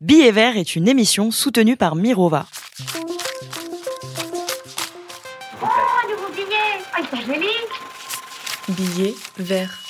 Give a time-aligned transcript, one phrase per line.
[0.00, 2.46] Billet vert est une émission soutenue par Mirova.
[5.60, 6.46] Oh, un nouveau billet
[6.94, 7.48] Ah, il est joli
[8.68, 9.80] Billet vert.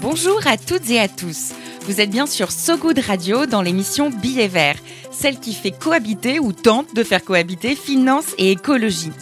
[0.00, 1.52] Bonjour à toutes et à tous.
[1.82, 4.76] Vous êtes bien sur So Good Radio dans l'émission Billet vert,
[5.10, 9.12] celle qui fait cohabiter ou tente de faire cohabiter finance et écologie.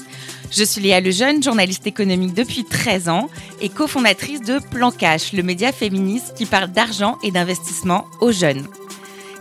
[0.51, 3.31] Je suis Léa Lejeune, journaliste économique depuis 13 ans
[3.61, 8.67] et cofondatrice de Plan Cash, le média féministe qui parle d'argent et d'investissement aux jeunes.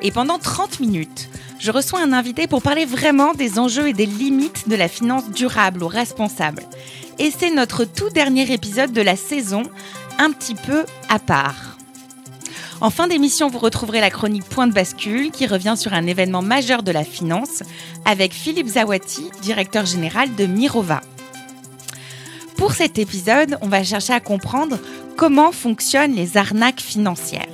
[0.04, 4.06] Et pendant 30 minutes, je reçois un invité pour parler vraiment des enjeux et des
[4.06, 6.62] limites de la finance durable ou responsable.
[7.18, 9.64] Et c'est notre tout dernier épisode de la saison,
[10.20, 11.69] un petit peu à part.
[12.82, 16.42] En fin d'émission, vous retrouverez la chronique Point de bascule qui revient sur un événement
[16.42, 17.62] majeur de la finance
[18.06, 21.02] avec Philippe Zawati, directeur général de Mirova.
[22.56, 24.80] Pour cet épisode, on va chercher à comprendre
[25.18, 27.50] comment fonctionnent les arnaques financières.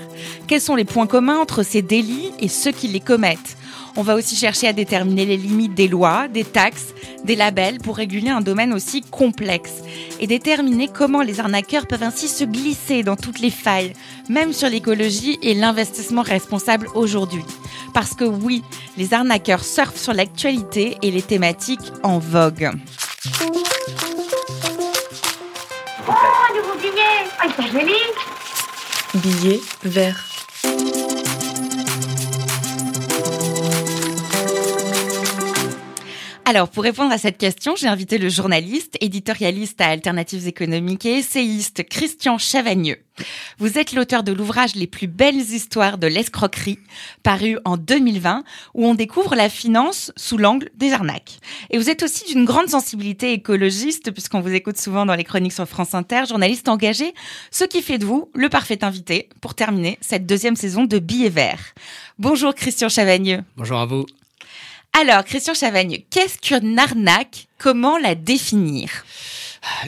[0.46, 3.58] Quels sont les points communs entre ces délits et ceux qui les commettent?
[3.98, 6.94] On va aussi chercher à déterminer les limites des lois, des taxes,
[7.24, 9.76] des labels pour réguler un domaine aussi complexe
[10.20, 13.94] et déterminer comment les arnaqueurs peuvent ainsi se glisser dans toutes les failles,
[14.28, 17.46] même sur l'écologie et l'investissement responsable aujourd'hui.
[17.94, 18.64] Parce que oui,
[18.98, 22.72] les arnaqueurs surfent sur l'actualité et les thématiques en vogue.
[26.08, 27.94] Oh, un nouveau billet Ah, il est joli
[29.14, 30.26] Billet vert.
[36.48, 41.18] Alors, pour répondre à cette question, j'ai invité le journaliste, éditorialiste à Alternatives économiques et
[41.18, 42.98] essayiste Christian Chavagneux.
[43.58, 46.78] Vous êtes l'auteur de l'ouvrage Les plus belles histoires de l'escroquerie,
[47.24, 48.44] paru en 2020,
[48.76, 51.40] où on découvre la finance sous l'angle des arnaques.
[51.72, 55.54] Et vous êtes aussi d'une grande sensibilité écologiste, puisqu'on vous écoute souvent dans les chroniques
[55.54, 57.16] sur France Inter, journaliste engagé,
[57.50, 61.30] ce qui fait de vous le parfait invité pour terminer cette deuxième saison de Billets
[61.30, 61.74] Verts.
[62.20, 63.42] Bonjour Christian Chavagneux.
[63.58, 64.06] Bonjour à vous.
[64.98, 67.48] Alors, Christian Chavagneux, qu'est-ce qu'une arnaque?
[67.58, 68.90] Comment la définir?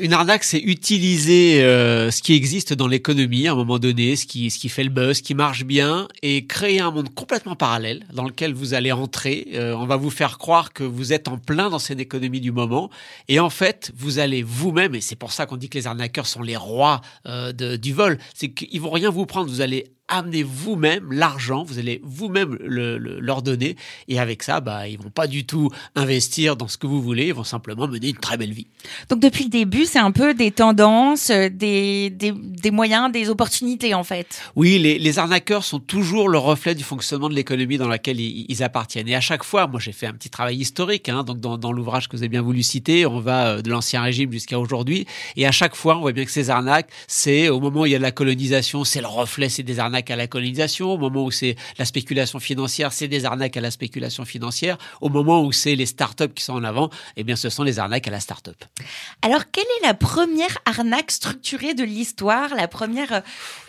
[0.01, 4.25] Une arnaque, c'est utiliser euh, ce qui existe dans l'économie à un moment donné, ce
[4.25, 7.55] qui, ce qui fait le buzz, ce qui marche bien, et créer un monde complètement
[7.55, 9.47] parallèle dans lequel vous allez entrer.
[9.53, 12.51] Euh, on va vous faire croire que vous êtes en plein dans cette économie du
[12.51, 12.89] moment,
[13.29, 16.27] et en fait, vous allez vous-même, et c'est pour ça qu'on dit que les arnaqueurs
[16.27, 19.85] sont les rois euh, de- du vol, c'est qu'ils vont rien vous prendre, vous allez
[20.07, 23.75] amener vous-même l'argent, vous allez vous-même le, le- leur donner,
[24.07, 27.27] et avec ça, bah, ils vont pas du tout investir dans ce que vous voulez,
[27.27, 28.67] ils vont simplement mener une très belle vie.
[29.09, 33.29] Donc depuis le début, c'est un peu des tendances, euh, des, des, des moyens, des
[33.29, 34.41] opportunités en fait.
[34.55, 38.45] Oui, les, les arnaqueurs sont toujours le reflet du fonctionnement de l'économie dans laquelle ils,
[38.47, 39.09] ils appartiennent.
[39.09, 41.73] Et à chaque fois, moi j'ai fait un petit travail historique, hein, donc dans, dans
[41.73, 45.05] l'ouvrage que vous avez bien voulu citer, on va euh, de l'ancien régime jusqu'à aujourd'hui.
[45.35, 47.91] Et à chaque fois, on voit bien que ces arnaques, c'est au moment où il
[47.91, 50.93] y a de la colonisation, c'est le reflet, c'est des arnaques à la colonisation.
[50.93, 54.77] Au moment où c'est la spéculation financière, c'est des arnaques à la spéculation financière.
[55.01, 57.79] Au moment où c'est les startups qui sont en avant, eh bien ce sont les
[57.79, 58.63] arnaques à la startup.
[59.21, 63.21] Alors quelle est la première arnaque structurée de l'histoire, la première euh,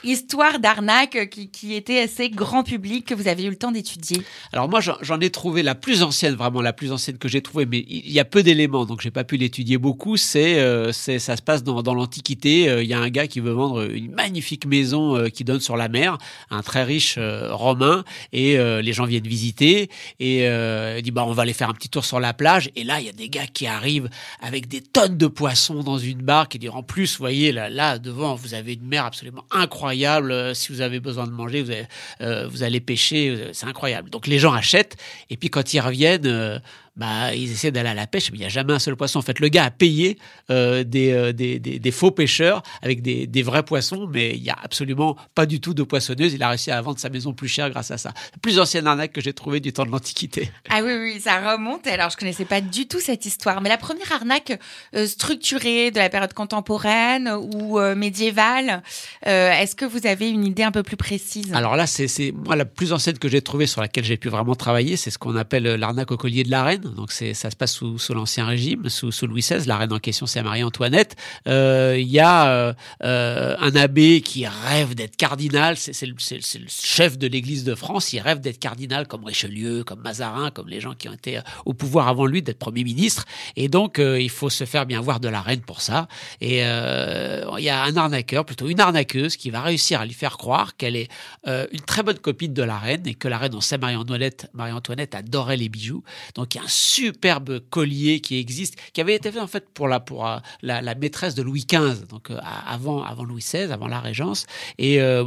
[0.05, 3.73] histoire d'arnaque euh, qui, qui était assez grand public que vous avez eu le temps
[3.73, 4.23] d'étudier?
[4.53, 7.67] Alors moi, j'en ai trouvé la plus ancienne, vraiment la plus ancienne que j'ai trouvée,
[7.67, 10.17] mais il y a peu d'éléments, donc j'ai pas pu l'étudier beaucoup.
[10.17, 12.69] C'est, euh, ça se passe dans, dans l'Antiquité.
[12.69, 15.61] Euh, Il y a un gars qui veut vendre une magnifique maison euh, qui donne
[15.61, 16.18] sur la mer,
[16.51, 19.91] un très riche euh, romain, et euh, les gens viennent visiter.
[20.21, 22.71] Et euh, il dit bah on va aller faire un petit tour sur la plage.
[22.77, 24.09] Et là, il y a des gars qui arrivent
[24.41, 26.57] avec des tonnes de poissons dans une barque.
[26.57, 30.55] Et dire en plus, vous voyez là, devant, vous avez une mer absolument incroyable.
[30.55, 34.11] Si vous avez besoin de manger, vous, vous allez pêcher, c'est incroyable.
[34.11, 34.97] Donc les gens achètent.
[35.31, 36.61] Et puis quand ils reviennent,
[36.99, 39.21] bah, ils essaient d'aller à la pêche, mais il n'y a jamais un seul poisson.
[39.21, 40.19] En fait, le gars a payé
[40.51, 44.43] euh, des, euh, des, des, des faux pêcheurs avec des, des vrais poissons, mais il
[44.43, 46.35] n'y a absolument pas du tout de poissonneuse.
[46.35, 48.11] Il a réussi à vendre sa maison plus cher grâce à ça.
[48.33, 50.51] La plus ancienne arnaque que j'ai trouvée du temps de l'Antiquité.
[50.69, 51.87] Ah oui, oui, ça remonte.
[51.87, 53.61] Alors, je connaissais pas du tout cette histoire.
[53.61, 54.59] Mais la première arnaque
[54.95, 58.83] euh, structurée de la période contemporaine ou médiévale,
[59.23, 61.53] est-ce que vous avez une idée un peu plus précise?
[61.53, 64.55] Alors là, c'est moi la plus ancienne que j'ai trouvée sur laquelle j'ai pu vraiment
[64.55, 66.88] travailler, c'est ce qu'on appelle l'arnaque au collier de la reine.
[66.95, 69.67] Donc ça se passe sous, sous l'ancien régime, sous, sous Louis XVI.
[69.67, 71.17] La reine en question, c'est Marie-Antoinette.
[71.47, 72.73] Euh, Il y a euh,
[73.05, 75.77] euh, un abbé qui rêve d'être cardinal.
[75.77, 78.13] C'est le, le chef de l'Église de France.
[78.13, 81.43] Il rêve d'être cardinal comme Richelieu, comme Mazarin, comme les gens qui ont été euh,
[81.65, 83.25] au pouvoir avant lui, d'être premier ministre.
[83.57, 86.09] Et donc euh, il faut se faire bien voir de la reine pour ça.
[86.41, 90.37] Et il y a un arnaqueur, plutôt une arnaqueuse, qui va réussir à lui faire
[90.37, 91.09] croire qu'elle est
[91.47, 95.15] une très bonne copine de la reine et que la reine, on sait Marie-Antoinette, Marie-Antoinette
[95.15, 96.03] adorait les bijoux.
[96.35, 99.69] Donc il y a un superbe collier qui existe, qui avait été fait en fait
[99.75, 103.73] pour la pour euh, la, maîtresse de Louis XV, donc euh, avant avant Louis XVI,
[103.73, 104.47] avant la Régence.
[104.79, 105.25] Et euh,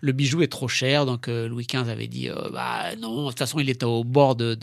[0.00, 3.58] le, bijou est trop cher, donc Louis XV avait dit bah non, de toute façon
[3.60, 4.54] il était au bord de,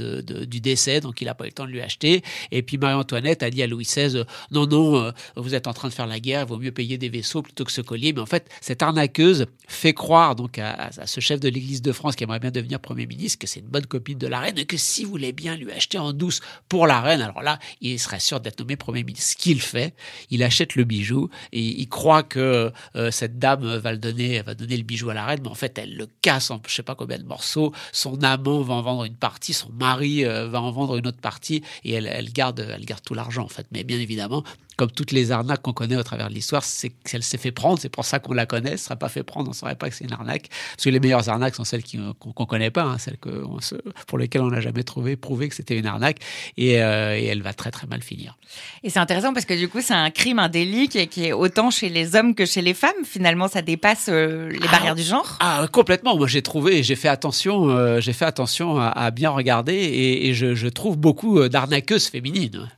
[0.45, 2.21] du décès, donc il n'a pas eu le temps de lui acheter.
[2.51, 5.93] Et puis Marie-Antoinette a dit à Louis XVI non non, vous êtes en train de
[5.93, 8.13] faire la guerre, il vaut mieux payer des vaisseaux plutôt que ce collier.
[8.13, 11.81] Mais en fait, cette arnaqueuse fait croire donc à, à- à ce chef de l'Église
[11.81, 14.39] de France qui aimerait bien devenir Premier ministre que c'est une bonne copine de la
[14.39, 17.41] reine et que si vous voulez bien lui acheter en douce pour la reine, alors
[17.41, 19.31] là, il serait sûr d'être nommé Premier ministre.
[19.31, 19.93] Ce qu'il fait,
[20.29, 24.53] il achète le bijou et il croit que euh, cette dame va le donner, va
[24.53, 26.83] donner le bijou à la reine, mais en fait, elle le casse en je sais
[26.83, 27.73] pas combien de morceaux.
[27.91, 31.21] Son amant va en vendre une partie, son mari euh, va en vendre une autre
[31.21, 33.67] partie et elle, elle garde, elle garde tout l'argent en fait.
[33.71, 34.43] Mais bien évidemment,
[34.77, 37.79] comme toutes les arnaques qu'on connaît au travers de l'histoire, c'est qu'elle s'est fait prendre.
[37.79, 38.69] C'est pour ça qu'on la connaît.
[38.69, 40.49] Elle ne serait pas fait prendre, on ne saurait pas que c'est une arnaque.
[40.75, 43.43] Parce que les meilleures arnaques sont celles qui- qu'on ne connaît pas, hein, celles que
[43.45, 43.75] on se-
[44.07, 46.19] pour lesquelles on n'a jamais trouvé, prouvé que c'était une arnaque.
[46.57, 48.37] Et, euh, et elle va très très mal finir.
[48.83, 51.25] Et c'est intéressant parce que du coup, c'est un crime, un délit qui est, qui
[51.25, 53.03] est autant chez les hommes que chez les femmes.
[53.03, 55.37] Finalement, ça dépasse euh, les Ah, barrières du genre.
[55.39, 56.15] Ah complètement.
[56.15, 60.27] Moi j'ai trouvé, j'ai fait attention, euh, j'ai fait attention à, à bien regarder et,
[60.27, 62.69] et je, je trouve beaucoup euh, d'arnaqueuses féminines.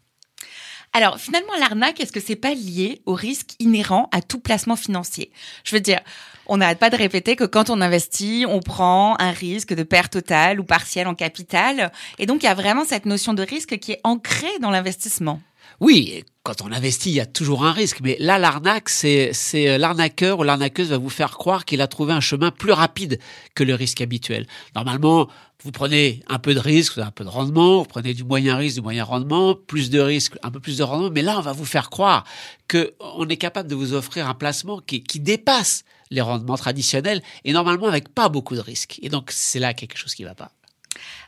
[0.93, 5.31] Alors, finalement, l'arnaque, est-ce que c'est pas lié au risque inhérent à tout placement financier?
[5.63, 5.99] Je veux dire,
[6.47, 10.13] on n'arrête pas de répéter que quand on investit, on prend un risque de perte
[10.13, 11.91] totale ou partielle en capital.
[12.17, 15.41] Et donc, il y a vraiment cette notion de risque qui est ancrée dans l'investissement.
[15.79, 17.99] Oui, quand on investit, il y a toujours un risque.
[18.01, 22.11] Mais là, l'arnaque, c'est, euh, l'arnaqueur ou l'arnaqueuse va vous faire croire qu'il a trouvé
[22.11, 23.19] un chemin plus rapide
[23.53, 24.47] que le risque habituel.
[24.75, 25.29] Normalement,
[25.63, 28.77] vous prenez un peu de risque, un peu de rendement, vous prenez du moyen risque,
[28.77, 31.11] du moyen rendement, plus de risque, un peu plus de rendement.
[31.11, 32.23] Mais là, on va vous faire croire
[32.67, 37.21] que on est capable de vous offrir un placement qui, qui dépasse les rendements traditionnels
[37.45, 38.97] et normalement avec pas beaucoup de risques.
[39.03, 40.51] Et donc, c'est là quelque chose qui va pas.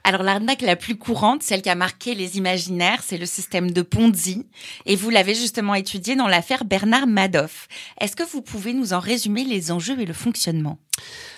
[0.04, 3.82] Alors l'arnaque la plus courante, celle qui a marqué les imaginaires, c'est le système de
[3.82, 4.46] Ponzi.
[4.86, 7.68] Et vous l'avez justement étudié dans l'affaire Bernard Madoff.
[8.00, 10.80] Est-ce que vous pouvez nous en résumer les enjeux et le fonctionnement?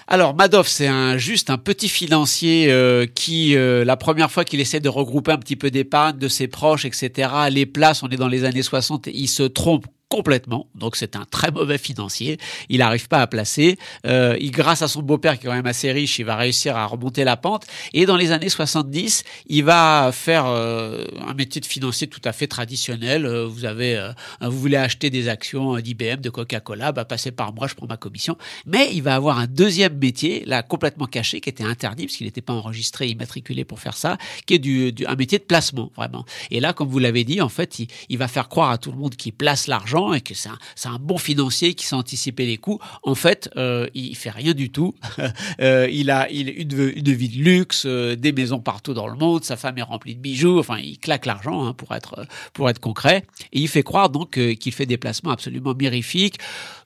[0.08, 4.60] Alors Madoff, c'est un juste un petit financier euh, qui, euh, la première fois qu'il
[4.60, 8.18] essaie de regrouper un petit peu d'épargne de ses proches, etc., les places, on est
[8.18, 10.68] dans les années 60, il se trompe complètement.
[10.76, 12.38] Donc c'est un très mauvais financier.
[12.70, 13.80] Il n'arrive pas à placer.
[14.06, 16.78] Euh, il, grâce à son beau-père qui est quand même assez riche, il va réussir
[16.78, 17.66] à remonter la pente.
[17.94, 22.32] Et dans les années 70, il va faire euh, un métier de financier tout à
[22.32, 23.26] fait traditionnel.
[23.26, 24.12] Euh, vous avez, euh,
[24.42, 27.98] vous voulez acheter des actions d'IBM, de Coca-Cola, bah passez par moi, je prends ma
[27.98, 28.38] commission.
[28.68, 32.28] Mais il va avoir un deuxième métier, là complètement caché, qui était interdit parce qu'il
[32.28, 35.92] n'était pas enregistré, immatriculé pour faire ça, qui est du, du- un métier de placement
[35.96, 36.24] vraiment.
[36.52, 37.80] Et là, comme vous l'avez dit, en fait,
[38.10, 41.00] il va faire croire à tout le monde qu'il place l'argent et que c'est un,
[41.00, 42.80] bon financier qui sait anticiper les coûts.
[43.04, 44.96] En fait, euh, il fait rien du tout.
[45.62, 49.56] Euh, il a une vie de luxe, euh, des maisons partout dans le monde, sa
[49.56, 50.60] femme est remplie de bijoux.
[50.60, 53.24] Enfin, il claque l'argent hein, pour être pour être concret.
[53.52, 56.40] Et il fait croire donc euh, qu'il fait des placements absolument mirifiques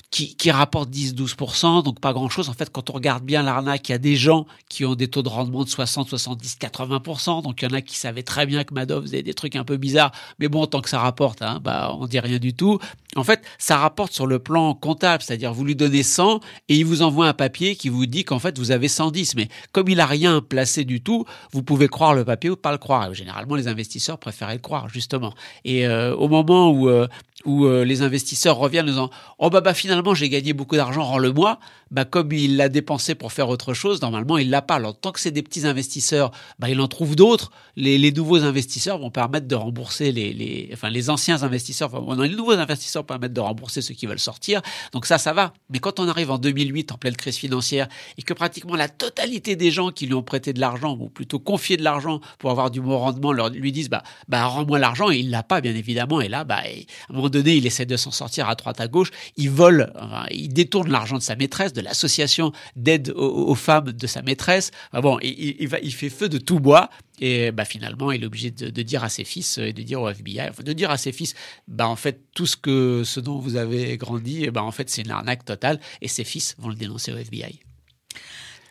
[0.09, 2.48] qui, qui rapportent 10-12%, donc pas grand-chose.
[2.50, 5.09] En fait, quand on regarde bien l'arnaque, il y a des gens qui ont des
[5.09, 7.44] taux de rendement de 60, 70, 80%.
[7.44, 9.65] Donc, il y en a qui savaient très bien que Madoff faisait des trucs un
[9.65, 10.12] peu bizarres.
[10.39, 12.80] Mais bon, tant que ça rapporte, hein, bah, on dit rien du tout.
[13.15, 16.39] En fait, ça rapporte sur le plan comptable, c'est-à-dire vous lui donnez 100
[16.69, 19.36] et il vous envoie un papier qui vous dit qu'en fait, vous avez 110.
[19.36, 22.71] Mais comme il a rien placé du tout, vous pouvez croire le papier ou pas
[22.71, 23.13] le croire.
[23.13, 25.33] Généralement, les investisseurs préfèrent le croire, justement.
[25.65, 27.07] Et euh, au moment où, euh,
[27.45, 31.04] où euh, les investisseurs reviennent en disant Oh bah, bah finalement j'ai gagné beaucoup d'argent,
[31.04, 31.60] rends-le-moi,
[31.92, 34.76] bah comme il l'a dépensé pour faire autre chose, normalement il l'a pas.
[34.76, 37.52] Alors tant que c'est des petits investisseurs, bah il en trouve d'autres.
[37.76, 42.16] Les, les nouveaux investisseurs vont permettre de rembourser les, les enfin les anciens investisseurs, enfin
[42.16, 44.62] non, les nouveaux investisseurs permettent de rembourser ceux qui veulent sortir.
[44.92, 45.54] Donc ça ça va.
[45.69, 49.56] Mais quand on arrive en 2008 en pleine crise financière et que pratiquement la totalité
[49.56, 52.71] des gens qui lui ont prêté de l'argent ou plutôt confié de l'argent pour avoir
[52.71, 55.76] du bon rendement leur lui disent bah bah rends-moi l'argent et il l'a pas bien
[55.76, 58.81] évidemment et là bah à un moment donné il essaie de s'en sortir à droite
[58.81, 59.94] à gauche, il vole,
[60.31, 64.72] il détourne l'argent de sa maîtresse, de l'association d'aide aux, femmes de sa maîtresse.
[64.92, 66.90] Enfin bon, il, il, va, il fait feu de tout bois.
[67.19, 70.02] Et bah, finalement, il est obligé de, de, dire à ses fils et de dire
[70.02, 71.34] au FBI, de dire à ses fils,
[71.68, 75.02] bah, en fait, tout ce, que, ce dont vous avez grandi, bah, en fait, c'est
[75.02, 75.80] une arnaque totale.
[76.02, 77.60] Et ses fils vont le dénoncer au FBI.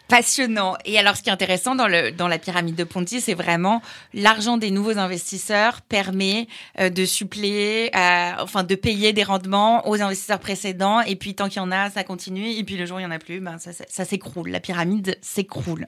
[0.09, 0.77] Passionnant.
[0.85, 3.83] Et alors, ce qui est intéressant dans, le, dans la pyramide de Ponzi, c'est vraiment
[4.15, 6.47] l'argent des nouveaux investisseurs permet
[6.79, 11.01] euh, de suppléer, euh, enfin de payer des rendements aux investisseurs précédents.
[11.01, 12.51] Et puis tant qu'il y en a, ça continue.
[12.51, 14.51] Et puis le jour où il y en a plus, ben ça, ça, ça s'écroule.
[14.51, 15.87] La pyramide s'écroule.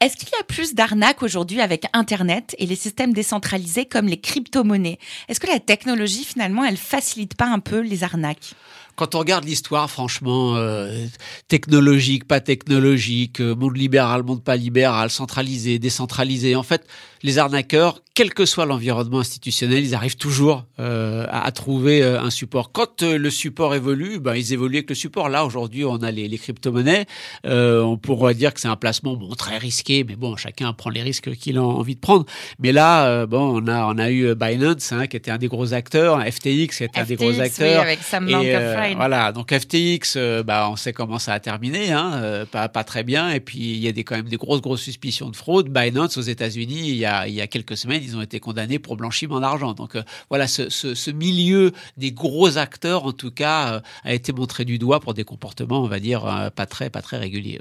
[0.00, 4.20] Est-ce qu'il y a plus d'arnaques aujourd'hui avec Internet et les systèmes décentralisés comme les
[4.20, 4.98] crypto-monnaies?
[5.28, 8.54] Est-ce que la technologie, finalement, elle facilite pas un peu les arnaques?
[8.96, 11.06] Quand on regarde l'histoire, franchement, euh,
[11.48, 16.86] technologique, pas technologique, euh, monde libéral, monde pas libéral, centralisé, décentralisé, en fait,
[17.22, 22.30] les arnaqueurs, quel que soit l'environnement institutionnel, ils arrivent toujours euh, à, trouver euh, un
[22.30, 22.70] support.
[22.70, 25.28] Quand euh, le support évolue, ben, ils évoluent avec le support.
[25.28, 27.06] Là, aujourd'hui, on a les, les crypto-monnaies.
[27.44, 31.02] on pourrait dire que c'est un placement bon très risqué, mais bon, chacun prend les
[31.02, 32.24] risques qu'il a envie de prendre.
[32.60, 35.74] Mais là, bon, on a on a eu Binance hein, qui était un des gros
[35.74, 37.80] acteurs, FTX qui était un des gros acteurs.
[37.80, 42.46] Oui, avec Sam et, voilà, donc FTX, bah, on sait comment ça a terminé, hein,
[42.52, 43.30] pas pas très bien.
[43.30, 45.68] Et puis il y a des quand même des grosses grosses suspicions de fraude.
[45.68, 48.78] Binance aux États-Unis, il y a il y a quelques semaines ils ont été condamnés
[48.78, 49.74] pour blanchiment d'argent.
[49.74, 54.14] Donc euh, voilà, ce, ce, ce, milieu des gros acteurs, en tout cas, euh, a
[54.14, 57.18] été montré du doigt pour des comportements, on va dire, euh, pas très, pas très
[57.18, 57.60] réguliers.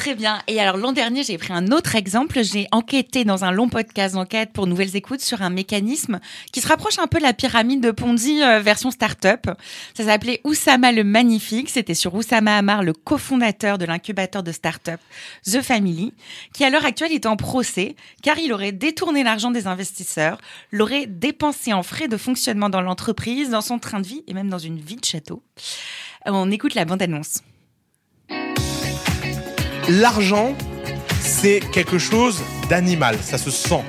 [0.00, 0.40] Très bien.
[0.46, 2.42] Et alors l'an dernier, j'ai pris un autre exemple.
[2.42, 6.20] J'ai enquêté dans un long podcast d'enquête pour Nouvelles Écoutes sur un mécanisme
[6.52, 9.50] qui se rapproche un peu de la pyramide de Ponzi euh, version start-up.
[9.92, 11.68] Ça s'appelait Oussama le Magnifique.
[11.68, 15.00] C'était sur Oussama Amar, le cofondateur de l'incubateur de start-up
[15.44, 16.14] The Family,
[16.54, 20.38] qui à l'heure actuelle est en procès car il aurait détourné l'argent des investisseurs,
[20.72, 24.48] l'aurait dépensé en frais de fonctionnement dans l'entreprise, dans son train de vie et même
[24.48, 25.42] dans une vie de château.
[26.24, 27.42] On écoute la bande-annonce
[29.88, 30.54] l'argent,
[31.20, 33.82] c'est quelque chose d'animal, ça se sent.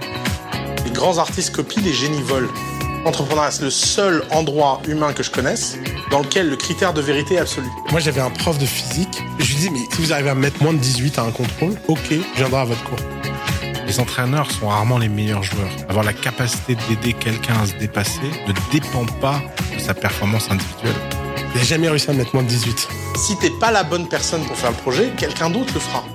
[0.85, 2.49] Les grands artistes copient, les génies volent.
[3.05, 5.77] L'entrepreneuriat, c'est le seul endroit humain que je connaisse
[6.11, 7.67] dans lequel le critère de vérité est absolu.
[7.89, 9.23] Moi, j'avais un prof de physique.
[9.39, 11.73] Je lui dis, mais si vous arrivez à mettre moins de 18 à un contrôle,
[11.87, 12.99] ok, je viendrai à votre cours.
[13.91, 15.69] Les entraîneurs sont rarement les meilleurs joueurs.
[15.89, 19.41] Avoir la capacité d'aider quelqu'un à se dépasser ne dépend pas
[19.75, 20.95] de sa performance individuelle.
[21.57, 22.87] J'ai jamais réussi à mettre moins de 18.
[23.17, 26.05] Si t'es pas la bonne personne pour faire le projet, quelqu'un d'autre le fera.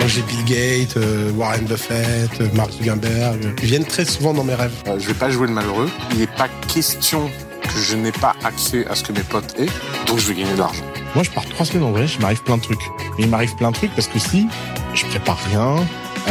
[0.00, 3.54] Moi, j'ai Bill Gates, euh, Warren Buffett, euh, Mark Zuckerberg.
[3.62, 4.74] Ils viennent très souvent dans mes rêves.
[4.88, 5.88] Euh, je vais pas jouer le malheureux.
[6.10, 7.30] Il n'est pas question
[7.62, 9.70] que je n'ai pas accès à ce que mes potes aient,
[10.08, 10.82] donc je vais gagner de l'argent.
[11.14, 12.82] Moi, je pars trois semaines en vrai, il m'arrive plein de trucs.
[13.16, 14.48] Mais il m'arrive plein de trucs parce que si
[14.92, 15.76] je prépare rien,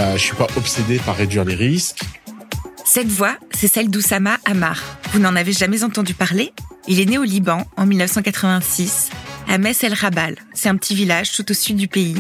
[0.02, 2.02] euh, je suis pas obsédé par réduire les risques.
[2.86, 4.84] Cette voix, c'est celle d'Oussama Amar.
[5.12, 6.52] Vous n'en avez jamais entendu parler?
[6.88, 9.10] Il est né au Liban en 1986
[9.48, 10.36] à Mess El Rabal.
[10.54, 12.18] C'est un petit village tout au sud du pays,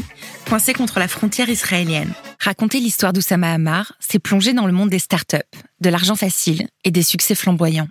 [0.47, 2.13] coincé contre la frontière israélienne.
[2.39, 5.37] Raconter l'histoire d'Oussama Hamar, c'est plonger dans le monde des startups,
[5.79, 7.89] de l'argent facile et des succès flamboyants.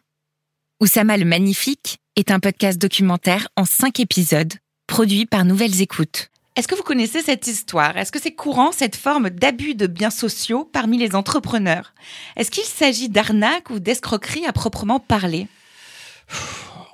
[0.80, 4.52] Oussama le Magnifique est un podcast documentaire en cinq épisodes,
[4.86, 6.29] produit par Nouvelles Écoutes.
[6.56, 7.96] Est-ce que vous connaissez cette histoire?
[7.96, 11.94] Est-ce que c'est courant cette forme d'abus de biens sociaux parmi les entrepreneurs?
[12.36, 15.46] Est-ce qu'il s'agit d'arnaque ou d'escroquerie à proprement parler?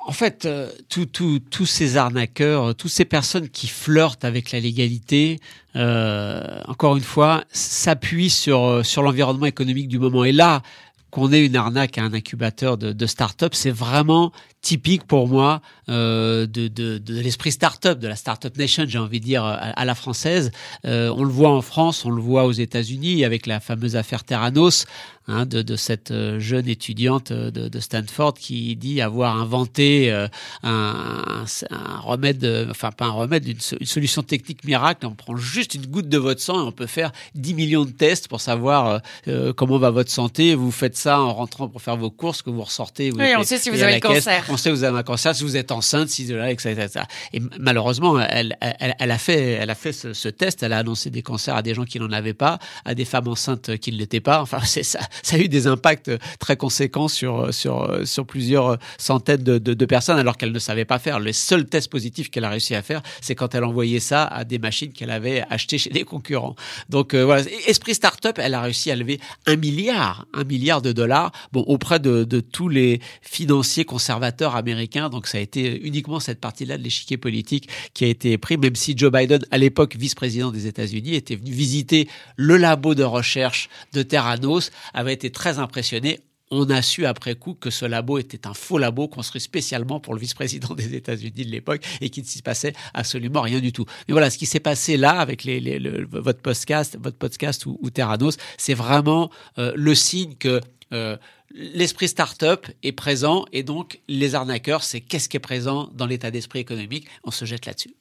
[0.07, 5.41] En fait, euh, tous ces arnaqueurs, euh, toutes ces personnes qui flirtent avec la légalité,
[5.75, 10.25] euh, encore une fois, s'appuient sur, l'environnement économique du moment.
[10.25, 10.63] Et là,
[11.11, 14.33] qu'on ait une arnaque à un incubateur de, de start-up, c'est vraiment
[14.67, 19.21] typique pour moi euh, de, de, de l'esprit start-up, de la start-up nation, j'ai envie
[19.21, 20.51] de dire, à, la française.
[20.85, 24.25] Euh, on le voit en France, on le voit aux États-Unis avec la fameuse affaire
[24.25, 24.87] Terranos,
[25.29, 30.27] hein, de, de, cette euh, jeune étudiante de, de, Stanford qui dit avoir inventé euh,
[30.63, 35.07] un, un, remède, enfin pas un remède, une, une, solution technique miracle.
[35.07, 37.91] On prend juste une goutte de votre sang et on peut faire 10 millions de
[37.91, 40.55] tests pour savoir euh, comment va votre santé.
[40.55, 43.11] Vous faites ça en rentrant pour faire vos courses, que vous ressortez.
[43.11, 45.73] Vous oui, on sait si vous avez le cancer avez un cancer, si vous êtes
[45.73, 46.89] enceinte, si là, etc.,
[47.33, 50.63] Et malheureusement, elle, elle, elle, a fait, elle a fait ce, ce, test.
[50.63, 53.29] Elle a annoncé des cancers à des gens qui n'en avaient pas, à des femmes
[53.29, 54.41] enceintes qui ne l'étaient pas.
[54.41, 59.43] Enfin, c'est ça, ça a eu des impacts très conséquents sur sur sur plusieurs centaines
[59.43, 61.21] de, de, de personnes, alors qu'elle ne savait pas faire.
[61.21, 64.45] Le seul test positif qu'elle a réussi à faire, c'est quand elle envoyait ça à
[64.45, 66.57] des machines qu'elle avait achetées chez des concurrents.
[66.89, 70.93] Donc euh, voilà, esprit startup, elle a réussi à lever un milliard, un milliard de
[70.93, 75.09] dollars, bon auprès de, de tous les financiers conservateurs américain.
[75.09, 78.77] Donc ça a été uniquement cette partie-là de l'échiquier politique qui a été pris, même
[78.77, 83.69] si Joe Biden, à l'époque vice-président des États-Unis, était venu visiter le labo de recherche
[83.93, 88.47] de Terranos, avait été très impressionné on a su après coup que ce labo était
[88.47, 92.29] un faux labo construit spécialement pour le vice-président des États-Unis de l'époque et qu'il ne
[92.29, 93.85] s'y passait absolument rien du tout.
[94.09, 95.79] Mais voilà, ce qui s'est passé là avec les,
[96.11, 100.61] votre podcast, votre podcast ou, Terranos, c'est vraiment euh, le signe que
[100.93, 101.17] euh,
[101.51, 106.31] l'esprit start-up est présent et donc les arnaqueurs, c'est qu'est-ce qui est présent dans l'état
[106.31, 107.09] d'esprit économique.
[107.25, 107.95] On se jette là-dessus.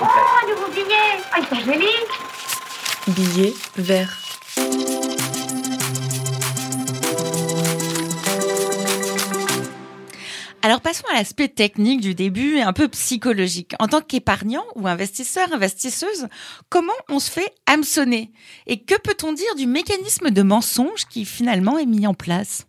[0.00, 1.86] Oh, un nouveau billet Ah, il joli
[3.08, 4.18] Billet vert.
[10.66, 13.74] Alors passons à l'aspect technique du début et un peu psychologique.
[13.78, 16.26] En tant qu'épargnant ou investisseur, investisseuse,
[16.70, 18.32] comment on se fait hameçonner?
[18.66, 22.66] Et que peut-on dire du mécanisme de mensonge qui finalement est mis en place?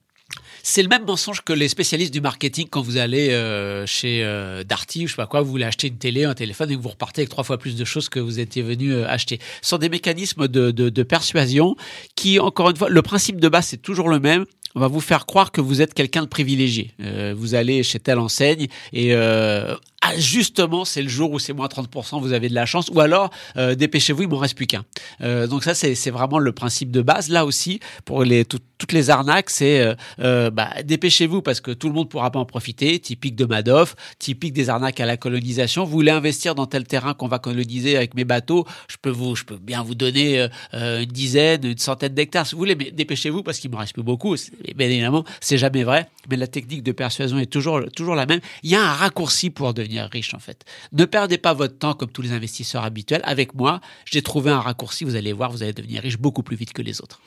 [0.62, 4.64] C'est le même mensonge que les spécialistes du marketing quand vous allez euh, chez euh,
[4.64, 6.90] Darty ou je sais pas quoi, vous voulez acheter une télé, un téléphone et vous
[6.90, 9.40] repartez avec trois fois plus de choses que vous étiez venu euh, acheter.
[9.64, 11.76] Ce sont des mécanismes de, de, de persuasion
[12.16, 14.46] qui, encore une fois, le principe de base c'est toujours le même
[14.78, 16.92] on va vous faire croire que vous êtes quelqu'un de privilégié.
[17.02, 21.54] Euh, vous allez chez telle enseigne et euh, ah, justement, c'est le jour où c'est
[21.54, 22.90] moins 30%, vous avez de la chance.
[22.94, 24.86] Ou alors, euh, dépêchez-vous, il m'en reste plus qu'un.
[25.22, 27.30] Euh, donc ça, c'est vraiment le principe de base.
[27.30, 31.88] Là aussi, pour les, toutes les arnaques, c'est euh, euh, bah, dépêchez-vous parce que tout
[31.88, 33.00] le monde pourra pas en profiter.
[33.00, 35.84] Typique de Madoff, typique des arnaques à la colonisation.
[35.84, 39.36] Vous voulez investir dans tel terrain qu'on va coloniser avec mes bateaux, je peux vous,
[39.36, 43.42] je peux bien vous donner une dizaine, une centaine d'hectares si vous voulez, mais dépêchez-vous
[43.42, 44.36] parce qu'il me reste plus beaucoup.
[44.76, 48.40] Bien évidemment, c'est jamais vrai, mais la technique de persuasion est toujours, toujours la même.
[48.64, 50.66] Il y a un raccourci pour devenir riche en fait.
[50.92, 53.22] Ne perdez pas votre temps comme tous les investisseurs habituels.
[53.24, 56.56] Avec moi, j'ai trouvé un raccourci, vous allez voir, vous allez devenir riche beaucoup plus
[56.56, 57.22] vite que les autres.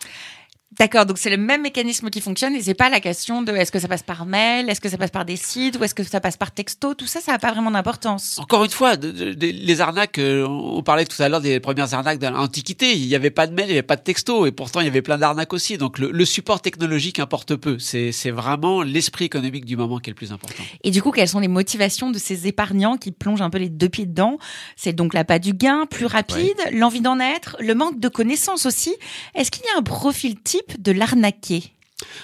[0.78, 3.72] D'accord, donc c'est le même mécanisme qui fonctionne et c'est pas la question de est-ce
[3.72, 6.04] que ça passe par mail, est-ce que ça passe par des sites ou est-ce que
[6.04, 8.38] ça passe par texto, tout ça, ça n'a pas vraiment d'importance.
[8.38, 12.28] Encore une fois, les arnaques, euh, on parlait tout à l'heure des premières arnaques de
[12.28, 14.78] l'Antiquité, il n'y avait pas de mail, il n'y avait pas de texto et pourtant
[14.78, 15.76] il y avait plein d'arnaques aussi.
[15.76, 20.16] Donc le, support technologique importe peu, c'est vraiment l'esprit économique du moment qui est le
[20.16, 20.62] plus important.
[20.84, 23.70] Et du coup, quelles sont les motivations de ces épargnants qui plongent un peu les
[23.70, 24.38] deux pieds dedans?
[24.76, 28.94] C'est donc l'appât du gain, plus rapide, l'envie d'en être, le manque de connaissances aussi.
[29.34, 31.72] Est-ce qu'il y a un profil type de l'arnaquer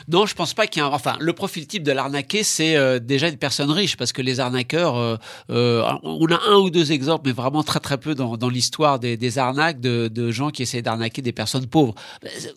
[0.09, 0.89] non, je pense pas qu'il y a.
[0.89, 0.93] Un...
[0.93, 4.41] Enfin, le profil type de l'arnaqué, c'est euh, déjà une personne riche, parce que les
[4.41, 5.17] arnaqueurs, euh,
[5.51, 8.99] euh, on a un ou deux exemples, mais vraiment très très peu dans, dans l'histoire
[8.99, 11.95] des, des, arnaques de, de, gens qui essaient d'arnaquer des personnes pauvres.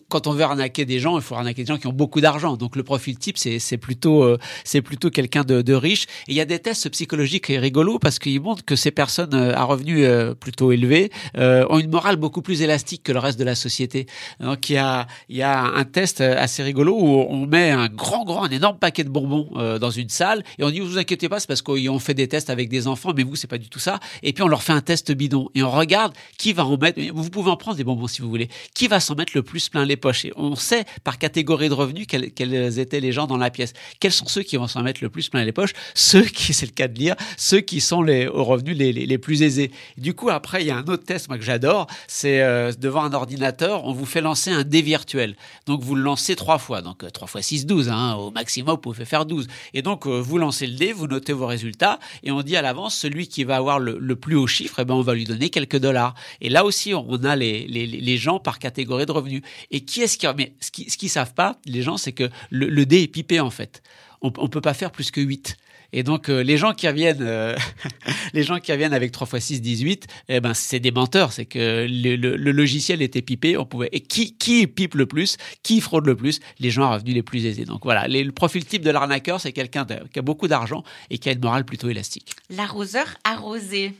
[0.08, 2.56] Quand on veut arnaquer des gens, il faut arnaquer des gens qui ont beaucoup d'argent.
[2.56, 6.04] Donc le profil type, c'est plutôt c'est plutôt quelqu'un de, de, riche.
[6.28, 9.64] Et il y a des tests psychologiques rigolos parce qu'ils montrent que ces personnes à
[9.64, 10.06] revenus
[10.40, 14.06] plutôt élevés ont une morale beaucoup plus élastique que le reste de la société.
[14.40, 17.88] Donc il y a il y a un test assez rigolo où on met un
[17.88, 20.98] grand, grand, un énorme paquet de bonbons euh, dans une salle et on dit vous
[20.98, 23.58] inquiétez pas, c'est parce qu'on fait des tests avec des enfants, mais vous c'est pas
[23.58, 24.00] du tout ça.
[24.22, 27.00] Et puis on leur fait un test bidon et on regarde qui va en mettre.
[27.12, 28.48] Vous pouvez en prendre des bonbons si vous voulez.
[28.74, 30.24] Qui va s'en mettre le plus plein les poches?
[30.24, 33.72] Et on sait par catégorie de revenus quels, étaient les gens dans la pièce.
[34.00, 35.72] Quels sont ceux qui vont s'en mettre le plus plein les poches?
[35.94, 39.18] Ceux qui, c'est le cas de lire, ceux qui sont les aux revenus les, les,
[39.18, 39.70] plus aisés.
[39.96, 43.02] Du coup après il y a un autre test moi que j'adore, c'est euh, devant
[43.02, 45.36] un ordinateur, on vous fait lancer un dé virtuel.
[45.66, 46.82] Donc vous le lancez trois fois.
[47.08, 47.88] 3 fois 6, 12.
[47.88, 48.14] Hein.
[48.14, 49.46] Au maximum, vous pouvez faire 12.
[49.74, 52.62] Et donc, euh, vous lancez le dé, vous notez vos résultats, et on dit à
[52.62, 55.50] l'avance, celui qui va avoir le, plus haut chiffre, eh ben, on va lui donner
[55.50, 56.14] quelques dollars.
[56.40, 59.42] Et là aussi, on a les, les, les gens par catégorie de revenus.
[59.70, 60.26] Et qui est-ce qui...
[60.36, 63.40] Mais ce qu'ils ne savent pas, les gens, c'est que le, le dé est pipé,
[63.40, 63.82] en fait.
[64.22, 65.56] On ne peut pas faire plus que 8.
[65.92, 67.56] Et donc euh, les gens qui reviennent, euh,
[68.32, 71.32] les gens qui reviennent avec 3 x 6, 18, eh ben c'est des menteurs.
[71.32, 73.56] C'est que le, logiciel était pipé.
[73.56, 76.94] On pouvait et qui qui pipe le plus, qui fraude le plus, les gens à
[76.94, 77.64] revenus les plus aisés.
[77.64, 81.28] Donc voilà, le profil type de l'arnaqueur, c'est quelqu'un qui a beaucoup d'argent et qui
[81.28, 82.32] a une morale plutôt élastique.
[82.50, 83.92] L'arroseur arrosé.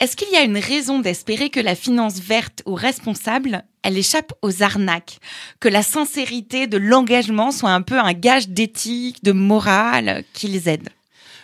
[0.00, 4.32] Est-ce qu'il y a une raison d'espérer que la finance verte ou responsable, elle échappe
[4.42, 5.18] aux arnaques?
[5.60, 10.68] Que la sincérité de l'engagement soit un peu un gage d'éthique, de morale qui les
[10.68, 10.88] aide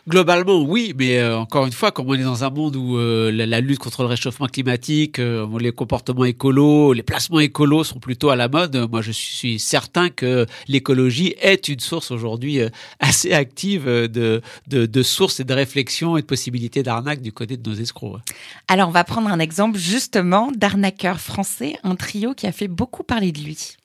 [0.09, 3.31] Globalement, oui, mais euh, encore une fois, comme on est dans un monde où euh,
[3.31, 8.31] la, lutte contre le réchauffement climatique, euh, les comportements écolos, les placements écolos sont plutôt
[8.31, 12.59] à la mode, moi je suis certain que l'écologie est une source aujourd'hui
[13.01, 17.59] assez active de, de, de, sources et de réflexions et de possibilités d'arnaque du côté
[17.59, 18.21] de nos escrocs.
[18.67, 23.03] Alors on va prendre un exemple justement d'arnaqueur français, un trio qui a fait beaucoup
[23.03, 23.77] parler de lui.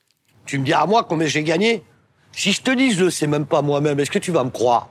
[0.46, 1.84] Tu me dis à moi combien j'ai gagné?
[2.32, 4.50] Si je te dis je le sais même pas moi-même, est-ce que tu vas me
[4.50, 4.88] croire?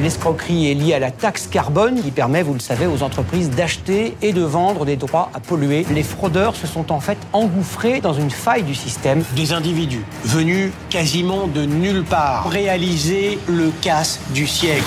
[0.00, 4.14] L'escroquerie est liée à la taxe carbone qui permet, vous le savez, aux entreprises d'acheter
[4.20, 5.86] et de vendre des droits à polluer.
[5.90, 9.24] Les fraudeurs se sont en fait engouffrés dans une faille du système.
[9.34, 14.84] Des individus venus quasiment de nulle part réaliser le casse du siècle.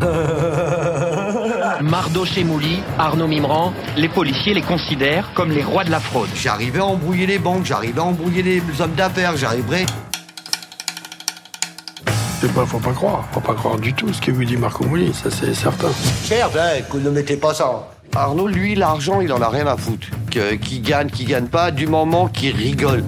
[1.82, 6.30] Mardo Chemouli, Arnaud Mimran, les policiers les considèrent comme les rois de la fraude.
[6.34, 9.84] J'arrivais à embrouiller les banques, j'arrivais à embrouiller les hommes d'affaires, j'arriverai
[12.40, 14.84] c'est pas, faut pas croire, faut pas croire du tout ce que vous dit Marco
[14.84, 15.90] Mouli, ça c'est certain.
[16.24, 17.88] Certes, hein, ne mettez pas ça.
[18.14, 20.08] Arnaud, lui, l'argent, il en a rien à foutre.
[20.30, 23.04] Qui gagne, qui gagne pas, du moment qu'il rigole.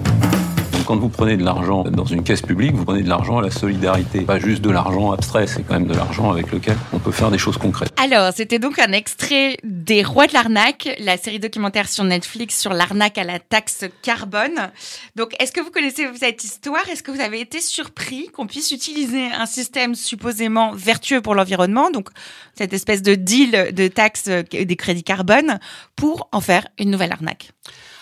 [0.85, 3.51] Quand vous prenez de l'argent dans une caisse publique, vous prenez de l'argent à la
[3.51, 4.21] solidarité.
[4.21, 7.31] Pas juste de l'argent abstrait, c'est quand même de l'argent avec lequel on peut faire
[7.31, 7.93] des choses concrètes.
[7.97, 12.73] Alors, c'était donc un extrait des Rois de l'arnaque, la série documentaire sur Netflix sur
[12.73, 14.71] l'arnaque à la taxe carbone.
[15.15, 16.87] Donc, est-ce que vous connaissez cette histoire?
[16.89, 21.91] Est-ce que vous avez été surpris qu'on puisse utiliser un système supposément vertueux pour l'environnement,
[21.91, 22.09] donc
[22.55, 25.59] cette espèce de deal de taxe des crédits carbone,
[25.95, 27.51] pour en faire une nouvelle arnaque?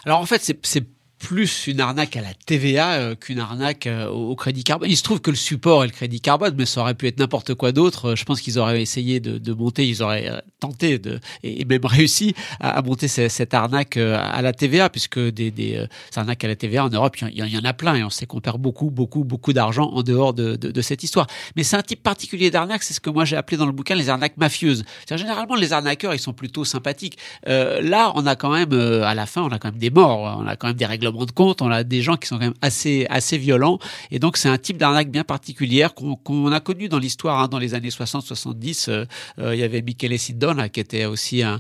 [0.06, 0.84] Alors, en fait, c'est
[1.22, 4.90] plus une arnaque à la TVA euh, qu'une arnaque euh, au, crédit carbone.
[4.90, 7.20] Il se trouve que le support est le crédit carbone, mais ça aurait pu être
[7.20, 8.10] n'importe quoi d'autre.
[8.10, 11.86] Euh, je pense qu'ils auraient essayé de, de, monter, ils auraient tenté de, et même
[11.86, 16.86] réussi à, monter cette, arnaque à la TVA, puisque des, des arnaques à la TVA
[16.86, 19.54] en Europe, il y, en a plein et on sait qu'on perd beaucoup, beaucoup, beaucoup
[19.54, 21.28] d'argent en dehors de, de, de, cette histoire.
[21.56, 23.96] Mais c'est un type particulier d'arnaque, c'est ce que moi j'ai appelé dans le bouquin
[23.96, 24.84] les arnaques mafieuses.
[25.10, 27.18] Généralement, les arnaqueurs, ils sont plutôt sympathiques.
[27.48, 30.40] Euh, là, on a quand même, à la fin, on a quand même des morts,
[30.40, 32.54] on a quand même des règlements compte, on a des gens qui sont quand même
[32.62, 33.80] assez, assez violents.
[34.12, 37.60] Et donc, c'est un type d'arnaque bien particulière qu'on a connu dans l'histoire, hein, dans
[37.60, 38.90] les années 60-70.
[38.90, 39.06] Euh,
[39.40, 41.60] euh, il y avait Michele Sidon, qui était aussi un,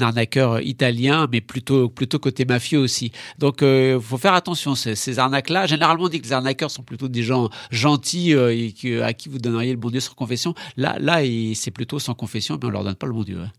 [0.00, 3.12] arnaqueur italien, mais plutôt, plutôt côté mafieux aussi.
[3.38, 4.74] Donc, il euh, faut faire attention.
[4.74, 9.02] Ces, ces arnaques-là, généralement, on dit que les arnaqueurs sont plutôt des gens gentils et
[9.02, 10.54] à qui vous donneriez le bon Dieu sans confession.
[10.76, 11.20] Là, là
[11.54, 13.38] c'est plutôt sans confession, mais on leur donne pas le bon Dieu.
[13.40, 13.50] Hein.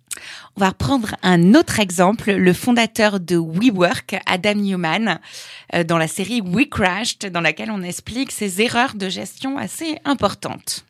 [0.55, 5.19] On va reprendre un autre exemple, le fondateur de WeWork, Adam Newman,
[5.73, 9.99] euh, dans la série We Crashed, dans laquelle on explique ses erreurs de gestion assez
[10.05, 10.85] importantes.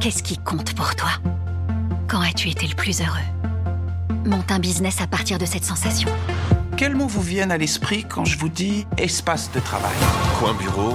[0.00, 1.10] Qu'est-ce qui compte pour toi?
[2.08, 3.18] Quand as-tu été le plus heureux?
[4.24, 6.08] Monte un business à partir de cette sensation.
[6.76, 9.94] Quels mots vous viennent à l'esprit quand je vous dis espace de travail?
[10.38, 10.94] Coin bureau,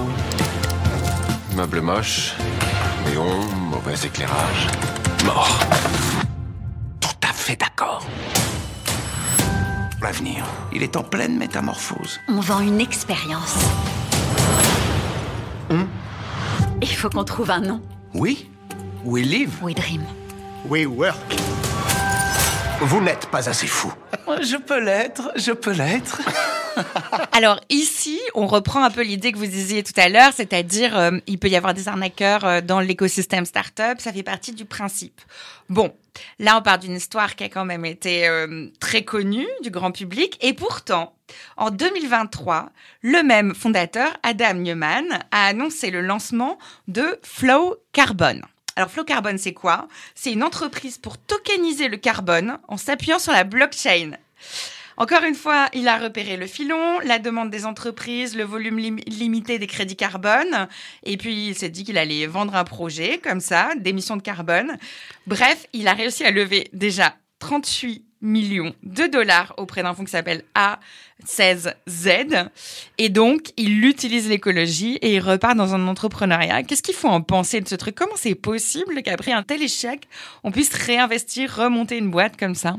[1.54, 2.34] meuble moche,
[3.06, 4.66] néon, mauvais éclairage,
[5.24, 5.60] mort
[7.46, 8.04] fait d'accord.
[10.02, 12.18] L'avenir, il est en pleine métamorphose.
[12.26, 13.54] On vend une expérience.
[15.70, 15.88] Hum?
[16.82, 17.80] Il faut qu'on trouve un nom.
[18.14, 18.50] Oui?
[19.04, 19.62] We live.
[19.62, 20.02] We dream.
[20.68, 21.36] We work.
[22.80, 23.92] Vous n'êtes pas assez fou.
[24.42, 26.20] Je peux l'être, je peux l'être.
[27.32, 31.12] Alors ici, on reprend un peu l'idée que vous disiez tout à l'heure, c'est-à-dire euh,
[31.28, 35.20] il peut y avoir des arnaqueurs euh, dans l'écosystème startup, ça fait partie du principe.
[35.68, 35.94] Bon,
[36.38, 39.92] là on part d'une histoire qui a quand même été euh, très connue du grand
[39.92, 41.14] public et pourtant,
[41.56, 42.70] en 2023,
[43.02, 48.40] le même fondateur, Adam Newman, a annoncé le lancement de Flow Carbon.
[48.76, 49.88] Alors Flow Carbon, c'est quoi?
[50.14, 54.12] C'est une entreprise pour tokeniser le carbone en s'appuyant sur la blockchain.
[54.98, 59.58] Encore une fois, il a repéré le filon, la demande des entreprises, le volume limité
[59.58, 60.68] des crédits carbone,
[61.02, 64.78] et puis il s'est dit qu'il allait vendre un projet comme ça, d'émissions de carbone.
[65.26, 70.10] Bref, il a réussi à lever déjà 38 millions de dollars auprès d'un fonds qui
[70.10, 70.42] s'appelle
[71.24, 72.48] A16Z.
[72.98, 76.62] Et donc, il utilise l'écologie et il repart dans un entrepreneuriat.
[76.62, 77.94] Qu'est-ce qu'il faut en penser de ce truc?
[77.94, 80.08] Comment c'est possible qu'après un tel échec,
[80.44, 82.76] on puisse réinvestir, remonter une boîte comme ça?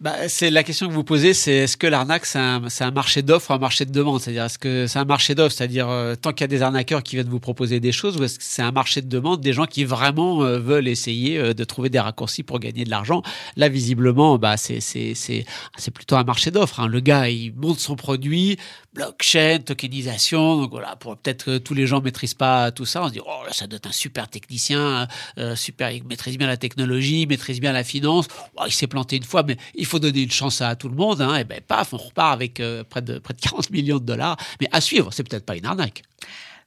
[0.00, 3.50] Bah, C'est la question que vous posez, c'est est-ce que l'arnaque, c'est un, marché d'offres
[3.50, 5.54] ou un marché de demande C'est-à-dire, est-ce que c'est un marché d'offres?
[5.54, 8.24] C'est-à-dire, euh, tant qu'il y a des arnaqueurs qui viennent vous proposer des choses, ou
[8.24, 11.54] est-ce que c'est un marché de demande des gens qui vraiment euh, veulent essayer euh,
[11.54, 13.22] de trouver des raccourcis pour gagner de l'argent?
[13.56, 16.80] Là, visiblement, bah, c'est c'est plutôt un marché d'offres.
[16.80, 16.88] Hein.
[16.88, 18.58] Le gars, il monte son produit,
[18.92, 20.60] blockchain, tokenisation.
[20.60, 23.42] Donc voilà, pour peut-être tous les gens maîtrisent pas tout ça, on se dit oh
[23.50, 27.60] ça doit être un super technicien, euh, super, il maîtrise bien la technologie, il maîtrise
[27.60, 28.26] bien la finance.
[28.56, 30.96] Oh, il s'est planté une fois, mais il faut donner une chance à tout le
[30.96, 31.20] monde.
[31.20, 31.36] Hein.
[31.36, 34.36] Et ben paf, on repart avec euh, près de près de 40 millions de dollars.
[34.60, 36.02] Mais à suivre, c'est peut-être pas une arnaque.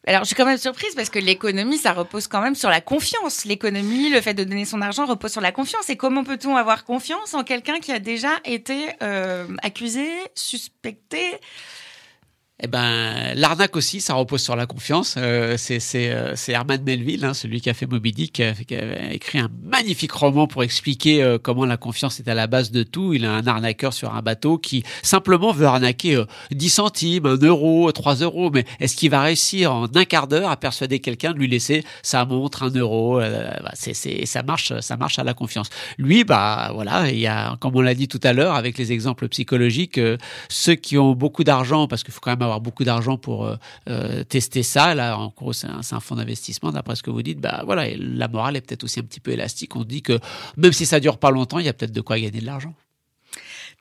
[0.07, 2.81] Alors, je suis quand même surprise parce que l'économie, ça repose quand même sur la
[2.81, 3.45] confiance.
[3.45, 5.89] L'économie, le fait de donner son argent repose sur la confiance.
[5.89, 11.21] Et comment peut-on avoir confiance en quelqu'un qui a déjà été euh, accusé, suspecté?
[12.61, 15.15] Eh ben, l'arnaque aussi, ça repose sur la confiance.
[15.17, 18.43] Euh, c'est euh, Herman Melville, hein, celui qui a fait Moby Dick, qui
[18.75, 22.71] a, écrit un magnifique roman pour expliquer euh, comment la confiance est à la base
[22.71, 23.13] de tout.
[23.13, 27.37] Il a un arnaqueur sur un bateau qui simplement veut arnaquer 10 euh, centimes, 1
[27.45, 28.51] euro, 3 euros.
[28.53, 31.85] Mais est-ce qu'il va réussir en un quart d'heure à persuader quelqu'un de lui laisser
[32.03, 33.93] sa montre, 1 euro bah, c'est
[34.25, 35.69] Ça marche, ça marche à la confiance.
[35.97, 38.91] Lui, bah voilà, il y a, comme on l'a dit tout à l'heure, avec les
[38.91, 39.99] exemples psychologiques,
[40.49, 43.55] ceux qui ont beaucoup d'argent, parce qu'il faut quand même avoir beaucoup d'argent pour euh,
[43.89, 44.95] euh, tester ça.
[44.95, 46.71] Là, en gros, c'est un, fonds d'investissement.
[46.71, 49.31] D'après ce que vous dites, bah voilà, la morale est peut-être aussi un petit peu
[49.31, 49.75] élastique.
[49.75, 50.19] On dit que
[50.57, 52.73] même si ça dure pas longtemps, il y a peut-être de quoi gagner de l'argent.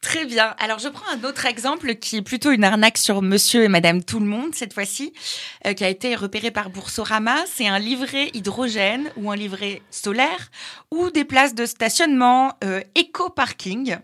[0.01, 0.55] Très bien.
[0.61, 4.05] Alors, je prends un autre exemple qui est plutôt une arnaque sur monsieur et madame
[4.05, 5.13] tout le monde, cette fois-ci,
[5.67, 7.35] euh, qui a été repéré par Boursorama.
[7.53, 10.51] C'est un livret hydrogène ou un livret solaire
[10.93, 13.97] ou des places de stationnement euh, éco-parking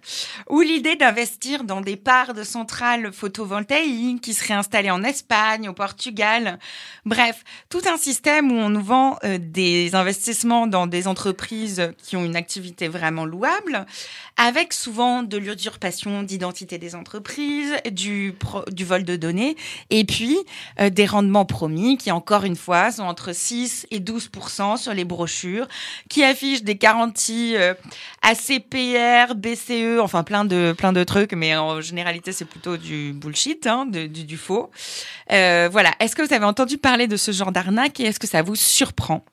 [0.50, 5.74] ou l'idée d'investir dans des parts de centrales photovoltaïques qui seraient installées en Espagne, au
[5.74, 6.58] Portugal.
[7.04, 12.16] Bref, tout un système où on nous vend euh, des investissements dans des entreprises qui
[12.16, 13.86] ont une activité vraiment louable
[14.36, 15.83] avec souvent de l'usurpation
[16.22, 18.34] d'identité des entreprises, du,
[18.84, 19.56] vol de données,
[19.90, 20.36] et puis
[20.80, 25.04] euh, des rendements promis qui, encore une fois, sont entre 6 et 12% sur les
[25.04, 25.66] brochures,
[26.08, 27.74] qui affichent des garanties euh,
[28.22, 33.66] ACPR, BCE, enfin plein de, plein de trucs, mais en généralité, c'est plutôt du bullshit,
[33.66, 34.70] hein, du, faux.
[35.32, 35.92] Euh, voilà.
[36.00, 38.56] Est-ce que vous avez entendu parler de ce genre d'arnaque et est-ce que ça vous
[38.56, 39.24] surprend?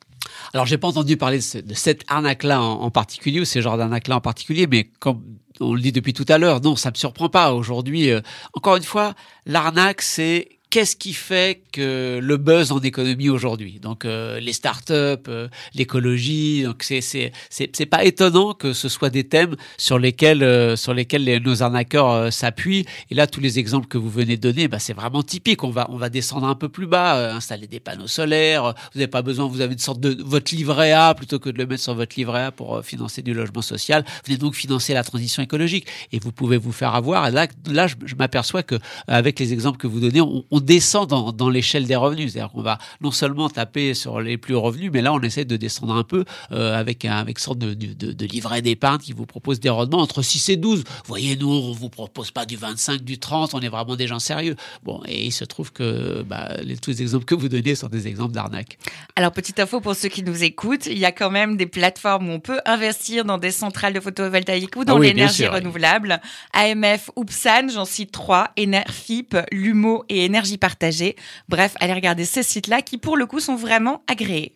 [0.53, 4.21] Alors, j'ai pas entendu parler de, cette arnaque-là en, particulier, ou ces genres d'arnaque-là en
[4.21, 5.21] particulier, mais comme
[5.61, 7.53] on le dit depuis tout à l'heure, non, ça me surprend pas.
[7.53, 8.21] Aujourd'hui, euh,
[8.53, 9.13] encore une fois,
[9.45, 13.79] l'arnaque, c'est qu'est-ce qui fait que le buzz en économie aujourd'hui?
[13.79, 14.93] Donc euh, les startups,
[15.27, 20.43] euh, l'écologie, donc c'est c'est c'est pas étonnant que ce soit des thèmes sur lesquels
[20.43, 22.85] euh, sur lesquels les, nos arnaqueurs euh, s'appuient.
[23.11, 25.63] Et là, tous les exemples que vous venez de donner, bah, c'est vraiment typique.
[25.63, 28.73] On va on va descendre un peu plus bas, installer des panneaux solaires.
[28.93, 31.57] Vous n'avez pas besoin, vous avez une sorte de votre livret A plutôt que de
[31.57, 34.05] le mettre sur votre livret A pour financer du logement social.
[34.07, 37.27] Vous venez donc financer la transition écologique et vous pouvez vous faire avoir.
[37.27, 38.75] Et là, là, je, m'aperçois que
[39.07, 42.33] avec les exemples que vous donnez, on, on descend dans, dans l'échelle des revenus.
[42.33, 45.57] C'est-à-dire qu'on va non seulement taper sur les plus revenus, mais là, on essaie de
[45.57, 49.25] descendre un peu euh, avec un avec sorte de, de, de livret d'épargne qui vous
[49.25, 50.79] propose des rendements entre 6 et 12.
[50.79, 54.07] Vous voyez, nous, on vous propose pas du 25, du 30, on est vraiment des
[54.07, 54.55] gens sérieux.
[54.83, 57.87] Bon, et il se trouve que bah, les, tous les exemples que vous donnez sont
[57.87, 58.77] des exemples d'arnaque.
[59.15, 62.29] Alors, petite info pour ceux qui nous écoutent, il y a quand même des plateformes
[62.29, 66.21] où on peut investir dans des centrales de photovoltaïque ou dans ah l'énergie renouvelable.
[66.53, 71.15] AMF, Oupsan, j'en cite trois, Enerfip, Lumo et Énergie Partagée.
[71.49, 74.55] Bref, allez regarder ces sites-là qui, pour le coup, sont vraiment agréés.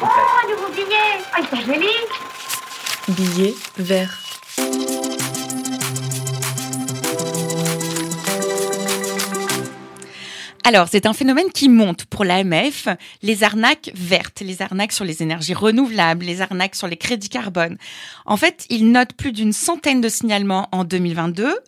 [0.00, 0.06] Oh,
[0.48, 1.86] nouveau billet Ah, il joli
[3.08, 4.18] Billet vert.
[10.64, 12.88] Alors, c'est un phénomène qui monte pour l'AMF,
[13.22, 17.78] les arnaques vertes, les arnaques sur les énergies renouvelables, les arnaques sur les crédits carbone.
[18.26, 21.58] En fait, il note plus d'une centaine de signalements en 2022,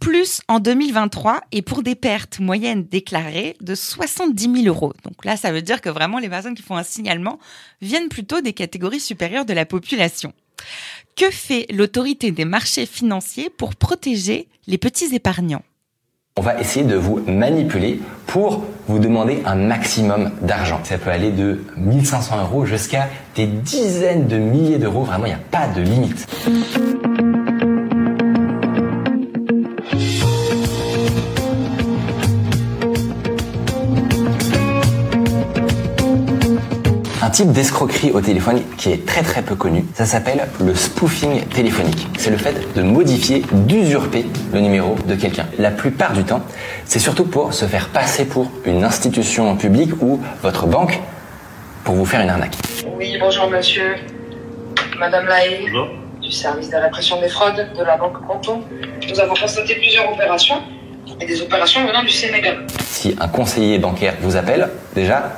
[0.00, 4.92] plus en 2023, et pour des pertes moyennes déclarées de 70 000 euros.
[5.04, 7.38] Donc là, ça veut dire que vraiment, les personnes qui font un signalement
[7.80, 10.34] viennent plutôt des catégories supérieures de la population.
[11.16, 15.62] Que fait l'autorité des marchés financiers pour protéger les petits épargnants?
[16.36, 20.80] On va essayer de vous manipuler pour vous demander un maximum d'argent.
[20.82, 25.02] Ça peut aller de 1500 euros jusqu'à des dizaines de milliers d'euros.
[25.02, 26.26] Vraiment, il n'y a pas de limite.
[37.32, 42.06] Type d'escroquerie au téléphone qui est très très peu connu, ça s'appelle le spoofing téléphonique.
[42.18, 45.46] C'est le fait de modifier, d'usurper le numéro de quelqu'un.
[45.58, 46.42] La plupart du temps,
[46.84, 51.00] c'est surtout pour se faire passer pour une institution publique ou votre banque
[51.84, 52.54] pour vous faire une arnaque.
[52.98, 53.94] Oui, bonjour monsieur.
[54.98, 55.66] Madame Lahaye,
[56.20, 58.60] du service de répression des fraudes de la Banque Canton.
[59.10, 60.62] Nous avons constaté plusieurs opérations
[61.18, 62.66] et des opérations venant du Sénégal.
[62.84, 65.32] Si un conseiller bancaire vous appelle, déjà,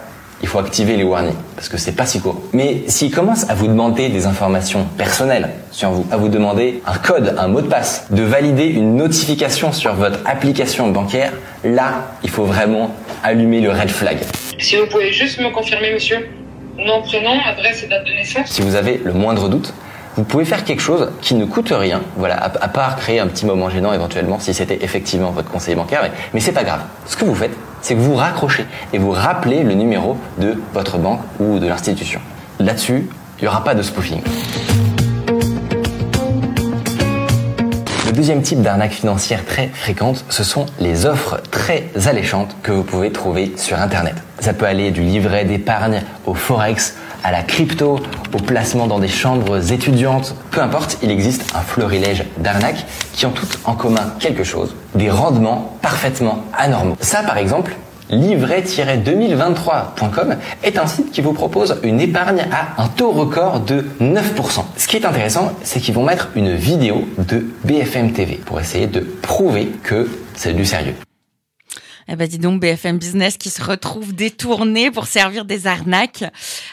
[0.44, 2.38] il faut activer les warnings parce que c'est pas si court.
[2.52, 6.98] Mais s'il commence à vous demander des informations personnelles sur vous, à vous demander un
[6.98, 11.32] code, un mot de passe, de valider une notification sur votre application bancaire,
[11.64, 14.18] là, il faut vraiment allumer le red flag.
[14.58, 16.28] Si vous pouvez juste me confirmer, monsieur,
[16.76, 18.50] nom, prénom, adresse et date de naissance.
[18.50, 19.72] Si vous avez le moindre doute,
[20.16, 23.46] vous pouvez faire quelque chose qui ne coûte rien, voilà, à, part créer un petit
[23.46, 26.82] moment gênant éventuellement si c'était effectivement votre conseiller bancaire, mais, mais c'est pas grave.
[27.06, 30.96] Ce que vous faites, c'est que vous raccrochez et vous rappelez le numéro de votre
[30.96, 32.18] banque ou de l'institution.
[32.58, 34.22] Là-dessus, il n'y aura pas de spoofing.
[38.06, 42.84] Le deuxième type d'arnaque financière très fréquente, ce sont les offres très alléchantes que vous
[42.84, 44.14] pouvez trouver sur Internet.
[44.40, 47.98] Ça peut aller du livret d'épargne au forex, à la crypto,
[48.32, 52.84] au placement dans des chambres étudiantes, peu importe, il existe un florilège d'arnaques
[53.14, 56.96] qui ont toutes en commun quelque chose, des rendements parfaitement anormaux.
[57.00, 57.74] Ça par exemple,
[58.10, 64.62] livret-2023.com est un site qui vous propose une épargne à un taux record de 9%.
[64.76, 68.86] Ce qui est intéressant, c'est qu'ils vont mettre une vidéo de BFM TV pour essayer
[68.86, 70.94] de prouver que c'est du sérieux.
[72.08, 76.24] Eh ben dis donc BFM Business qui se retrouve détourné pour servir des arnaques.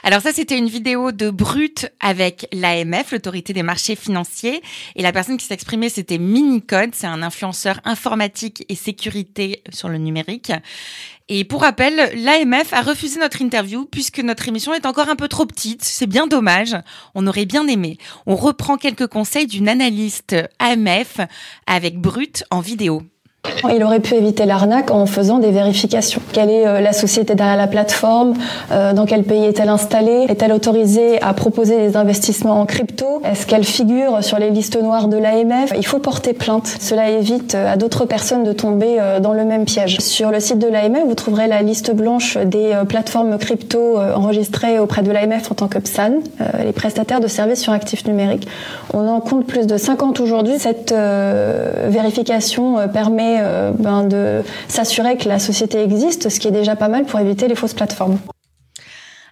[0.04, 4.62] Alors ça c'était une vidéo de Brut avec l'AMF, l'autorité des marchés financiers,
[4.96, 9.98] et la personne qui s'exprimait c'était Minicode, c'est un influenceur informatique et sécurité sur le
[9.98, 10.52] numérique.
[11.30, 15.30] Et pour rappel, l'AMF a refusé notre interview puisque notre émission est encore un peu
[15.30, 15.82] trop petite.
[15.82, 16.76] C'est bien dommage.
[17.16, 17.98] On aurait bien aimé.
[18.26, 21.22] On reprend quelques conseils d'une analyste AMF
[21.68, 23.04] avec Brut en vidéo.
[23.74, 26.22] Il aurait pu éviter l'arnaque en faisant des vérifications.
[26.32, 28.34] Quelle est euh, la société derrière la plateforme
[28.72, 33.46] euh, Dans quel pays est-elle installée Est-elle autorisée à proposer des investissements en crypto Est-ce
[33.46, 36.68] qu'elle figure sur les listes noires de l'AMF Il faut porter plainte.
[36.80, 40.00] Cela évite euh, à d'autres personnes de tomber dans le même piège.
[40.00, 45.02] Sur le site de l'AMF, vous trouverez la liste blanche des plateformes crypto enregistrées auprès
[45.02, 46.14] de l'AMF en tant que PSAN,
[46.64, 48.48] les prestataires de services sur actifs numériques.
[48.94, 50.60] On en compte plus de 50 aujourd'hui.
[50.60, 56.76] Cette vérification permet euh, ben, de s'assurer que la société existe, ce qui est déjà
[56.76, 58.20] pas mal pour éviter les fausses plateformes.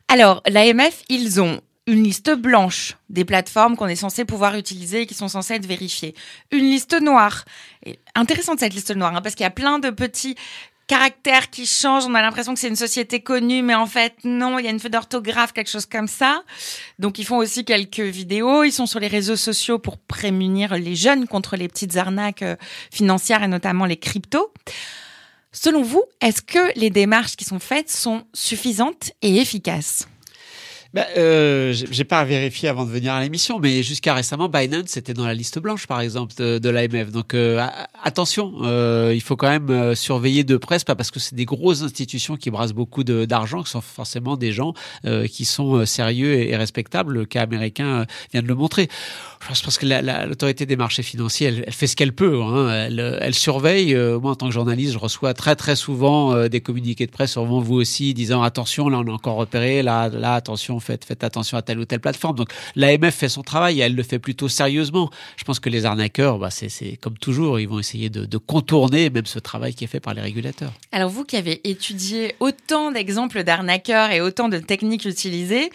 [0.08, 5.06] Alors, l'AMF, ils ont une liste blanche des plateformes qu'on est censé pouvoir utiliser et
[5.06, 6.14] qui sont censées être vérifiées.
[6.52, 7.46] Une liste noire.
[7.86, 10.36] Et intéressante cette liste noire, hein, parce qu'il y a plein de petits
[10.90, 12.06] caractères qui changent.
[12.08, 14.72] On a l'impression que c'est une société connue, mais en fait, non, il y a
[14.72, 16.44] une faute d'orthographe, quelque chose comme ça.
[16.98, 18.64] Donc, ils font aussi quelques vidéos.
[18.64, 22.56] Ils sont sur les réseaux sociaux pour prémunir les jeunes contre les petites arnaques euh,
[22.92, 24.52] financières et notamment les cryptos.
[25.52, 30.08] Selon vous, est-ce que les démarches qui sont faites sont suffisantes et efficaces?
[30.94, 35.14] Bah, euh, J'ai pas vérifié avant de venir à l'émission, mais jusqu'à récemment, Binance était
[35.14, 37.12] dans la liste blanche, par exemple, de, de l'AMF.
[37.12, 37.66] Donc euh,
[38.04, 41.46] attention, euh, il faut quand même euh, surveiller de près, pas parce que c'est des
[41.46, 44.74] grosses institutions qui brassent beaucoup d'argent, que sont forcément des gens
[45.06, 47.14] euh, qui sont euh, sérieux et, respectables.
[47.14, 48.90] Le cas américain vient de le montrer.
[49.42, 49.86] Je pense que
[50.28, 52.42] l'autorité des marchés financiers, elle, elle fait ce qu'elle peut.
[52.42, 52.70] Hein.
[52.88, 53.96] Elle, elle, surveille.
[53.96, 57.62] moi, en tant que journaliste, je reçois très très souvent des communiqués de presse, sûrement
[57.62, 61.58] vous aussi, disant attention, là on a encore repéré, là là attention faites, faites attention
[61.58, 62.36] à telle ou telle plateforme.
[62.36, 65.10] Donc l'AMF fait son travail, elle le fait plutôt sérieusement.
[65.38, 69.26] Je pense que les arnaqueurs, bah, c'est comme toujours, ils vont essayer de, contourner même
[69.26, 70.72] ce travail qui est fait par les régulateurs.
[70.92, 75.70] Alors vous qui avez étudié autant d'exemples d'arnaqueurs et autant de techniques utilisées,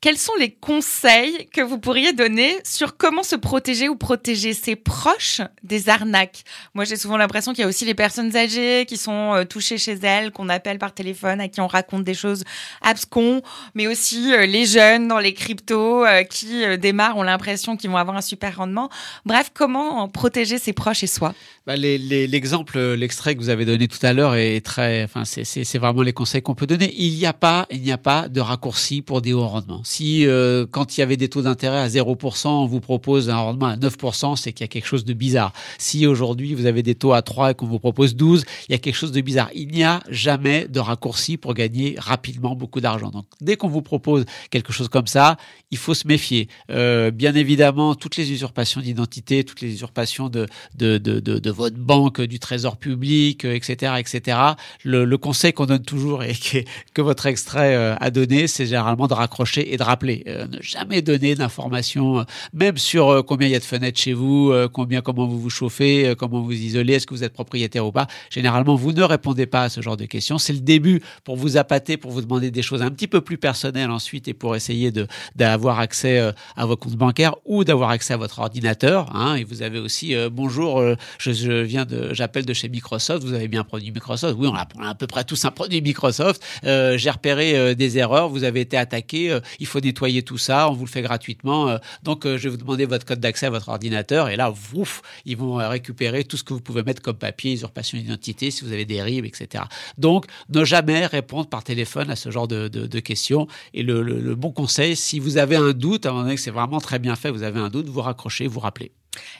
[0.00, 4.74] quels sont les conseils que vous pourriez donner sur comment se protéger ou protéger ses
[4.74, 6.44] proches des arnaques?
[6.74, 9.76] Moi, j'ai souvent l'impression qu'il y a aussi les personnes âgées qui sont euh, touchées
[9.76, 12.44] chez elles, qu'on appelle par téléphone, à qui on raconte des choses
[12.80, 13.42] abscons,
[13.74, 17.98] mais aussi euh, les jeunes dans les cryptos euh, qui démarrent, ont l'impression qu'ils vont
[17.98, 18.88] avoir un super rendement.
[19.26, 21.34] Bref, comment protéger ses proches et soi?
[21.66, 26.02] Bah, L'exemple, l'extrait que vous avez donné tout à l'heure est très, enfin, c'est vraiment
[26.02, 26.94] les conseils qu'on peut donner.
[26.96, 30.24] Il n'y a pas, il n'y a pas de raccourci pour des hauts rendements si
[30.24, 33.66] euh, quand il y avait des taux d'intérêt à 0%, on vous propose un rendement
[33.66, 35.52] à 9%, c'est qu'il y a quelque chose de bizarre.
[35.78, 38.74] Si aujourd'hui vous avez des taux à 3 et qu'on vous propose 12, il y
[38.76, 39.50] a quelque chose de bizarre.
[39.52, 43.10] Il n'y a jamais de raccourci pour gagner rapidement beaucoup d'argent.
[43.10, 45.36] Donc dès qu'on vous propose quelque chose comme ça,
[45.72, 46.48] il faut se méfier.
[46.70, 51.50] Euh, bien évidemment, toutes les usurpations d'identité, toutes les usurpations de, de, de, de, de
[51.50, 54.38] votre banque, du trésor public, etc., etc.
[54.84, 56.58] Le, le conseil qu'on donne toujours et que,
[56.94, 60.60] que votre extrait euh, a donné, c'est généralement de raccrocher et de rappeler, euh, ne
[60.60, 64.52] jamais donner d'informations, euh, même sur euh, combien il y a de fenêtres chez vous,
[64.72, 68.06] combien, comment vous vous chauffez, comment vous isolez, est-ce que vous êtes propriétaire ou pas.
[68.30, 70.38] Généralement, vous ne répondez pas à ce genre de questions.
[70.38, 73.38] C'est le début pour vous appâter, pour vous demander des choses un petit peu plus
[73.38, 76.18] personnelles ensuite et pour essayer de d'avoir accès
[76.56, 79.14] à vos comptes bancaires ou d'avoir accès à votre ordinateur.
[79.16, 79.36] Hein.
[79.36, 80.82] Et vous avez aussi bonjour,
[81.18, 83.24] je, je, viens de, j'appelle de chez Microsoft.
[83.24, 85.80] Vous avez bien produit Microsoft Oui, on a, on à peu près tous un produit
[85.80, 86.42] Microsoft.
[86.62, 88.28] J'ai repéré des erreurs.
[88.28, 89.38] Vous avez été attaqué.
[89.70, 91.68] Faut nettoyer tout ça, on vous le fait gratuitement.
[91.68, 94.52] Euh, donc, euh, je vais vous demander votre code d'accès à votre ordinateur et là,
[94.74, 98.50] ouf, ils vont euh, récupérer tout ce que vous pouvez mettre comme papier, usurpation d'identité,
[98.50, 99.64] si vous avez des RIB, etc.
[99.98, 103.46] Donc, ne jamais répondre par téléphone à ce genre de, de, de questions.
[103.74, 106.34] Et le, le, le, bon conseil, si vous avez un doute, à un moment donné
[106.36, 108.92] que c'est vraiment très bien fait, vous avez un doute, vous raccrochez, vous rappelez.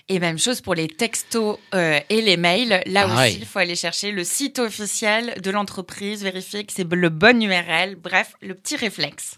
[0.09, 2.83] Et même chose pour les textos euh, et les mails.
[2.87, 6.91] Là ah aussi, il faut aller chercher le site officiel de l'entreprise, vérifier que c'est
[6.91, 7.97] le bon URL.
[7.97, 9.37] Bref, le petit réflexe.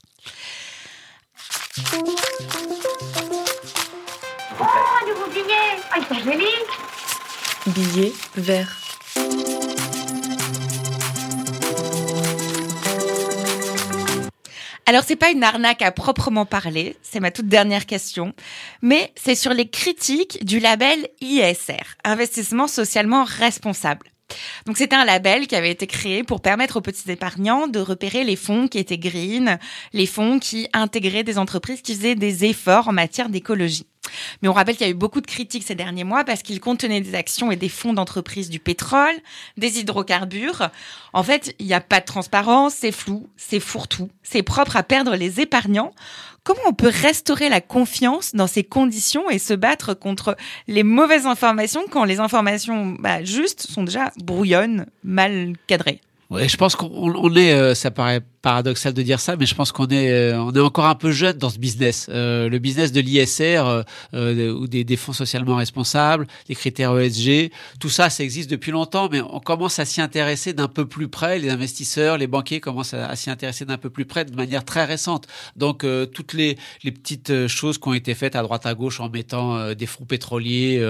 [4.61, 5.99] Oh, un nouveau billet Ah,
[7.67, 8.79] Billet vert.
[14.85, 18.35] Alors, c'est pas une arnaque à proprement parler, c'est ma toute dernière question,
[18.83, 24.12] mais c'est sur les critiques du label ISR, Investissement socialement responsable.
[24.67, 28.25] Donc c'était un label qui avait été créé pour permettre aux petits épargnants de repérer
[28.25, 29.59] les fonds qui étaient green,
[29.93, 33.87] les fonds qui intégraient des entreprises qui faisaient des efforts en matière d'écologie.
[34.41, 36.61] Mais on rappelle qu'il y a eu beaucoup de critiques ces derniers mois parce qu'ils
[36.61, 39.15] contenaient des actions et des fonds d'entreprise du pétrole,
[39.57, 40.71] des hydrocarbures.
[41.13, 44.83] En fait, il n'y a pas de transparence, c'est flou, c'est fourre-tout, c'est propre à
[44.83, 45.93] perdre les épargnants.
[46.45, 51.27] Comment on peut restaurer la confiance dans ces conditions et se battre contre les mauvaises
[51.27, 56.01] informations quand les informations bah, justes sont déjà brouillonnes, mal cadrées?
[56.31, 59.73] Oui, je pense qu'on est, euh, ça paraît paradoxal de dire ça, mais je pense
[59.73, 62.09] qu'on est, euh, on est encore un peu jeune dans ce business.
[62.11, 67.53] Euh, le business de l'ISR euh, ou des, des, fonds socialement responsables, les critères ESG,
[67.81, 71.09] tout ça, ça existe depuis longtemps, mais on commence à s'y intéresser d'un peu plus
[71.09, 71.39] près.
[71.39, 74.85] Les investisseurs, les banquiers commencent à, s'y intéresser d'un peu plus près de manière très
[74.85, 75.29] récente.
[75.57, 79.09] Donc toutes les, les petites choses qui ont été faites à droite à gauche en
[79.09, 80.81] mettant des fonds pétroliers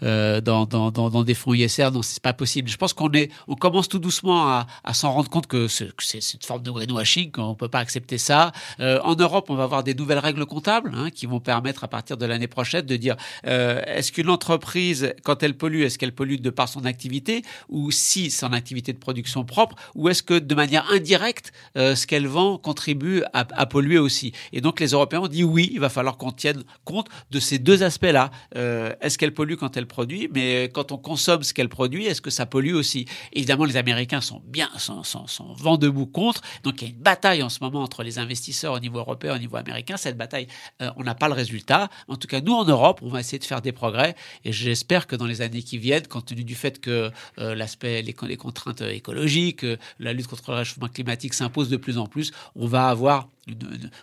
[0.00, 2.70] dans, dans, dans, dans, des fonds ISR, non, c'est pas possible.
[2.70, 5.92] Je pense qu'on est, on commence tout doucement à, à s'en rendre compte que c'est
[6.34, 8.52] une forme de greenwashing, qu'on peut pas accepter ça.
[8.80, 11.88] Euh, en Europe, on va avoir des nouvelles règles comptables hein, qui vont permettre à
[11.88, 13.16] partir de l'année prochaine de dire
[13.46, 17.90] euh, est-ce qu'une entreprise, quand elle pollue, est-ce qu'elle pollue de par son activité ou
[17.90, 22.26] si son activité de production propre, ou est-ce que de manière indirecte, euh, ce qu'elle
[22.26, 24.32] vend contribue à, polluer aussi?
[24.52, 27.58] Et donc les Européens ont dit oui, il va falloir qu'on tienne compte de ces
[27.58, 28.30] deux aspects-là.
[28.54, 32.30] Est-ce qu'elle pollue quand elle produit, mais quand on consomme ce qu'elle produit, est-ce que
[32.30, 33.06] ça pollue aussi?
[33.32, 36.42] Évidemment, les Américains sont bien, sont, sont, sont vent debout contre.
[36.84, 39.38] Il y a une bataille en ce moment entre les investisseurs au niveau européen, au
[39.38, 39.96] niveau américain.
[39.96, 40.46] Cette bataille,
[40.82, 41.88] euh, on n'a pas le résultat.
[42.08, 44.14] En tout cas, nous en Europe, on va essayer de faire des progrès
[44.44, 48.02] et j'espère que dans les années qui viennent, compte tenu du fait que euh, l'aspect,
[48.02, 52.32] les, contraintes écologiques, euh, la lutte contre le réchauffement climatique s'impose de plus en plus,
[52.54, 53.28] on va avoir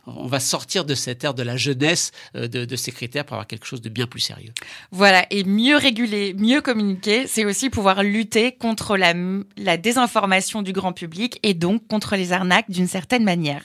[0.06, 3.66] on va sortir de cette ère de la jeunesse de, ces critères pour avoir quelque
[3.66, 4.52] chose de bien plus sérieux.
[4.92, 10.94] Voilà, et mieux réguler, mieux communiquer, c'est aussi pouvoir lutter contre la, désinformation du grand
[10.94, 13.64] public et donc contre les arnaques d'une certaine manière.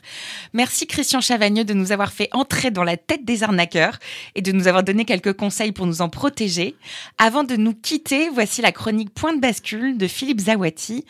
[0.53, 3.99] Merci Christian Chavagneux de nous avoir fait entrer dans la tête des arnaqueurs
[4.35, 6.77] et de nous avoir donné quelques conseils pour nous en protéger.
[7.19, 11.05] Avant de nous quitter, voici la chronique Point de bascule de Philippe Zawati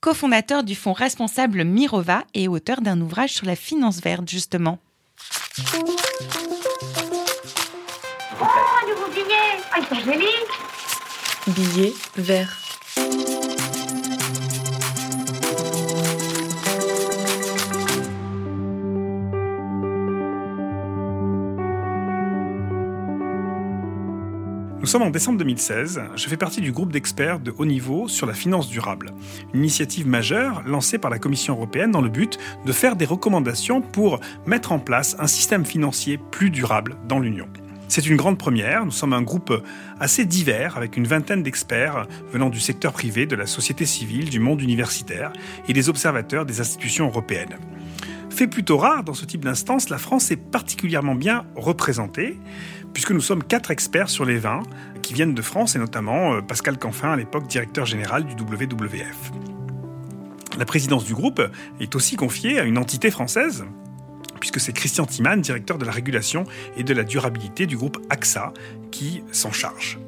[0.00, 4.78] cofondateur du fonds responsable Mirova et auteur d'un ouvrage sur la finance verte, justement.
[8.40, 10.26] Oh, un nouveau billet Ah, il joli
[11.48, 12.69] Billet vert.
[24.90, 26.02] Sommes en décembre 2016.
[26.16, 29.12] Je fais partie du groupe d'experts de haut niveau sur la finance durable,
[29.54, 33.82] une initiative majeure lancée par la Commission européenne dans le but de faire des recommandations
[33.82, 37.46] pour mettre en place un système financier plus durable dans l'Union.
[37.86, 38.84] C'est une grande première.
[38.84, 39.52] Nous sommes un groupe
[40.00, 44.40] assez divers avec une vingtaine d'experts venant du secteur privé, de la société civile, du
[44.40, 45.32] monde universitaire
[45.68, 47.58] et des observateurs des institutions européennes.
[48.30, 52.38] Fait plutôt rare dans ce type d'instance, la France est particulièrement bien représentée
[52.92, 54.62] puisque nous sommes quatre experts sur les vins
[55.02, 59.32] qui viennent de France et notamment euh, Pascal Canfin, à l'époque directeur général du WWF.
[60.58, 61.42] La présidence du groupe
[61.80, 63.64] est aussi confiée à une entité française,
[64.40, 66.44] puisque c'est Christian Timan, directeur de la régulation
[66.76, 68.52] et de la durabilité du groupe AXA,
[68.90, 69.98] qui s'en charge.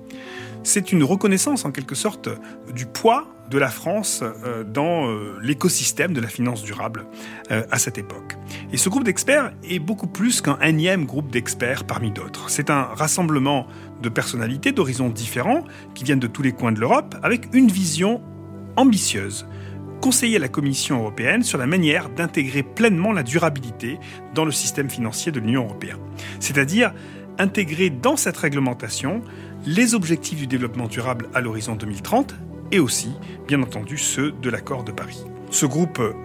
[0.64, 2.28] C'est une reconnaissance en quelque sorte
[2.74, 7.04] du poids de la France euh, dans euh, l'écosystème de la finance durable
[7.50, 8.36] euh, à cette époque.
[8.72, 12.48] Et ce groupe d'experts est beaucoup plus qu'un énième groupe d'experts parmi d'autres.
[12.48, 13.66] C'est un rassemblement
[14.00, 18.22] de personnalités d'horizons différents qui viennent de tous les coins de l'Europe avec une vision
[18.76, 19.46] ambitieuse
[20.00, 24.00] conseiller la Commission européenne sur la manière d'intégrer pleinement la durabilité
[24.34, 25.98] dans le système financier de l'Union européenne.
[26.40, 26.92] C'est-à-dire
[27.38, 29.22] intégrer dans cette réglementation
[29.64, 32.34] les objectifs du développement durable à l'horizon 2030
[32.72, 33.12] et aussi,
[33.46, 35.24] bien entendu, ceux de l'accord de Paris.
[35.50, 36.16] Ce groupe euh,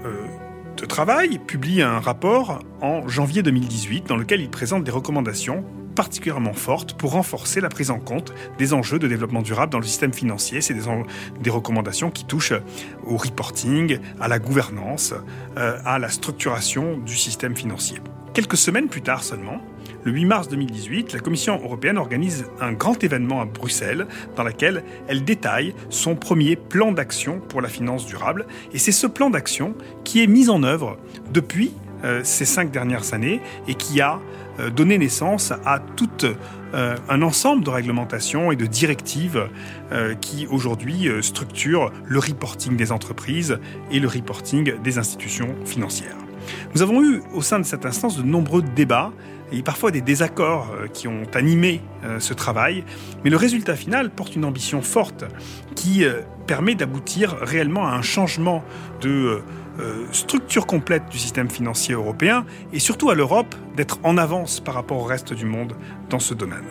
[0.78, 5.64] de travail publie un rapport en janvier 2018 dans lequel il présente des recommandations
[5.98, 9.86] particulièrement fortes pour renforcer la prise en compte des enjeux de développement durable dans le
[9.86, 10.62] système financier.
[10.62, 12.54] C'est des, recommandations qui touchent
[13.04, 15.16] au reporting, à la gouvernance,
[15.58, 17.98] euh, à la structuration du système financier.
[18.36, 19.60] Quelques semaines plus tard seulement,
[20.08, 24.86] le 8 mars 2018, la Commission européenne organise un grand événement à Bruxelles dans lequel
[25.10, 28.48] elle détaille son premier plan d'action pour la finance durable.
[28.72, 30.98] Et c'est ce plan d'action qui est mis en œuvre
[31.34, 31.74] depuis
[32.06, 34.22] euh, ces cinq dernières années et qui a
[34.62, 39.50] euh, donné naissance à tout euh, un ensemble de réglementations et de directives
[40.22, 43.60] qui aujourd'hui structurent le reporting des entreprises
[43.92, 46.16] et le reporting des institutions financières.
[46.76, 49.12] Nous avons eu au sein de cette instance de nombreux débats
[49.52, 52.84] et parfois des désaccords euh, qui ont animé euh, ce travail,
[53.24, 55.26] mais le résultat final porte une ambition forte
[55.76, 58.64] qui euh, permet d'aboutir réellement à un changement
[59.02, 59.42] de
[60.12, 64.98] structure complète du système financier européen et surtout à l'Europe d'être en avance par rapport
[64.98, 65.76] au reste du monde
[66.10, 66.64] dans ce domaine.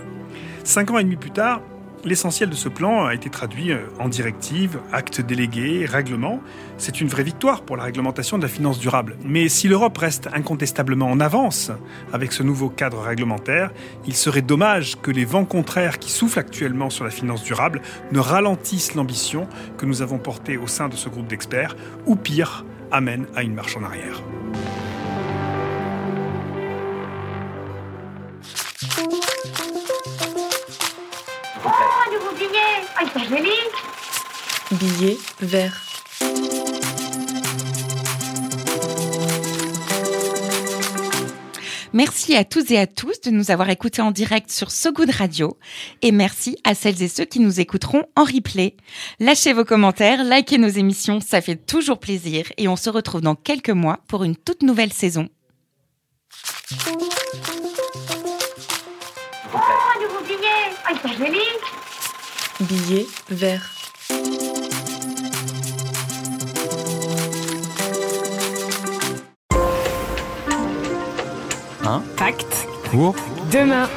[0.65, 1.61] Cinq ans et demi plus tard,
[2.07, 6.41] L'essentiel de ce plan a été traduit euh, en directives, actes délégués, règlements.
[6.79, 9.17] C'est une vraie victoire pour la réglementation de la finance durable.
[9.25, 11.73] Mais si l'Europe reste incontestablement en avance
[12.13, 13.73] avec ce nouveau cadre réglementaire,
[14.07, 17.83] il serait dommage que les vents contraires qui soufflent actuellement sur la finance durable
[18.13, 21.75] ne ralentissent l'ambition que nous avons portée au sein de ce groupe d'experts,
[22.07, 24.23] ou pire, amène à une marche en arrière.
[32.17, 33.51] Oh, un nouveau billet Ah, il est joli?
[34.73, 35.83] Billet vert.
[41.93, 45.11] Merci à tous et à tous de nous avoir écoutés en direct sur So Good
[45.11, 45.57] Radio
[46.03, 48.77] et merci à celles et ceux qui nous écouteront en replay.
[49.19, 53.35] Lâchez vos commentaires, likez nos émissions, ça fait toujours plaisir et on se retrouve dans
[53.35, 55.29] quelques mois pour une toute nouvelle saison.
[59.55, 61.39] Oh, un nouveau billet Ah, joli?
[62.61, 63.71] Billet vert.
[71.85, 72.67] Un Pacte.
[72.91, 73.15] pour
[73.53, 73.89] Demain.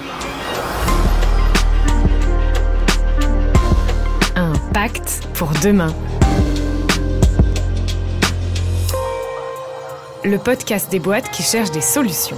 [4.35, 5.93] Un pacte pour demain.
[10.25, 12.37] Le podcast des boîtes qui cherchent des solutions.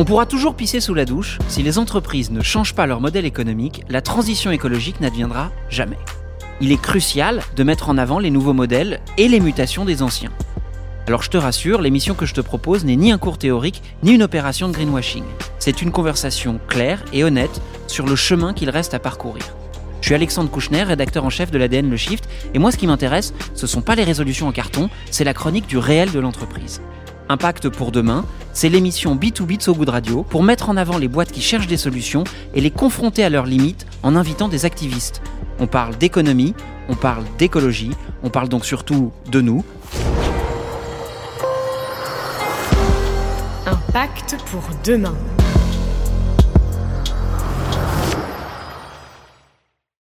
[0.00, 3.26] On pourra toujours pisser sous la douche, si les entreprises ne changent pas leur modèle
[3.26, 5.98] économique, la transition écologique n'adviendra jamais.
[6.62, 10.32] Il est crucial de mettre en avant les nouveaux modèles et les mutations des anciens.
[11.06, 14.12] Alors je te rassure, l'émission que je te propose n'est ni un cours théorique, ni
[14.12, 15.24] une opération de greenwashing.
[15.58, 19.44] C'est une conversation claire et honnête sur le chemin qu'il reste à parcourir.
[20.00, 22.86] Je suis Alexandre Kouchner, rédacteur en chef de l'ADN Le Shift, et moi ce qui
[22.86, 26.80] m'intéresse, ce sont pas les résolutions en carton, c'est la chronique du réel de l'entreprise.
[27.30, 31.06] Impact pour demain, c'est l'émission B2B de So Good Radio pour mettre en avant les
[31.06, 32.24] boîtes qui cherchent des solutions
[32.54, 35.22] et les confronter à leurs limites en invitant des activistes.
[35.60, 36.56] On parle d'économie,
[36.88, 37.92] on parle d'écologie,
[38.24, 39.64] on parle donc surtout de nous.
[43.64, 45.14] Un pacte pour demain.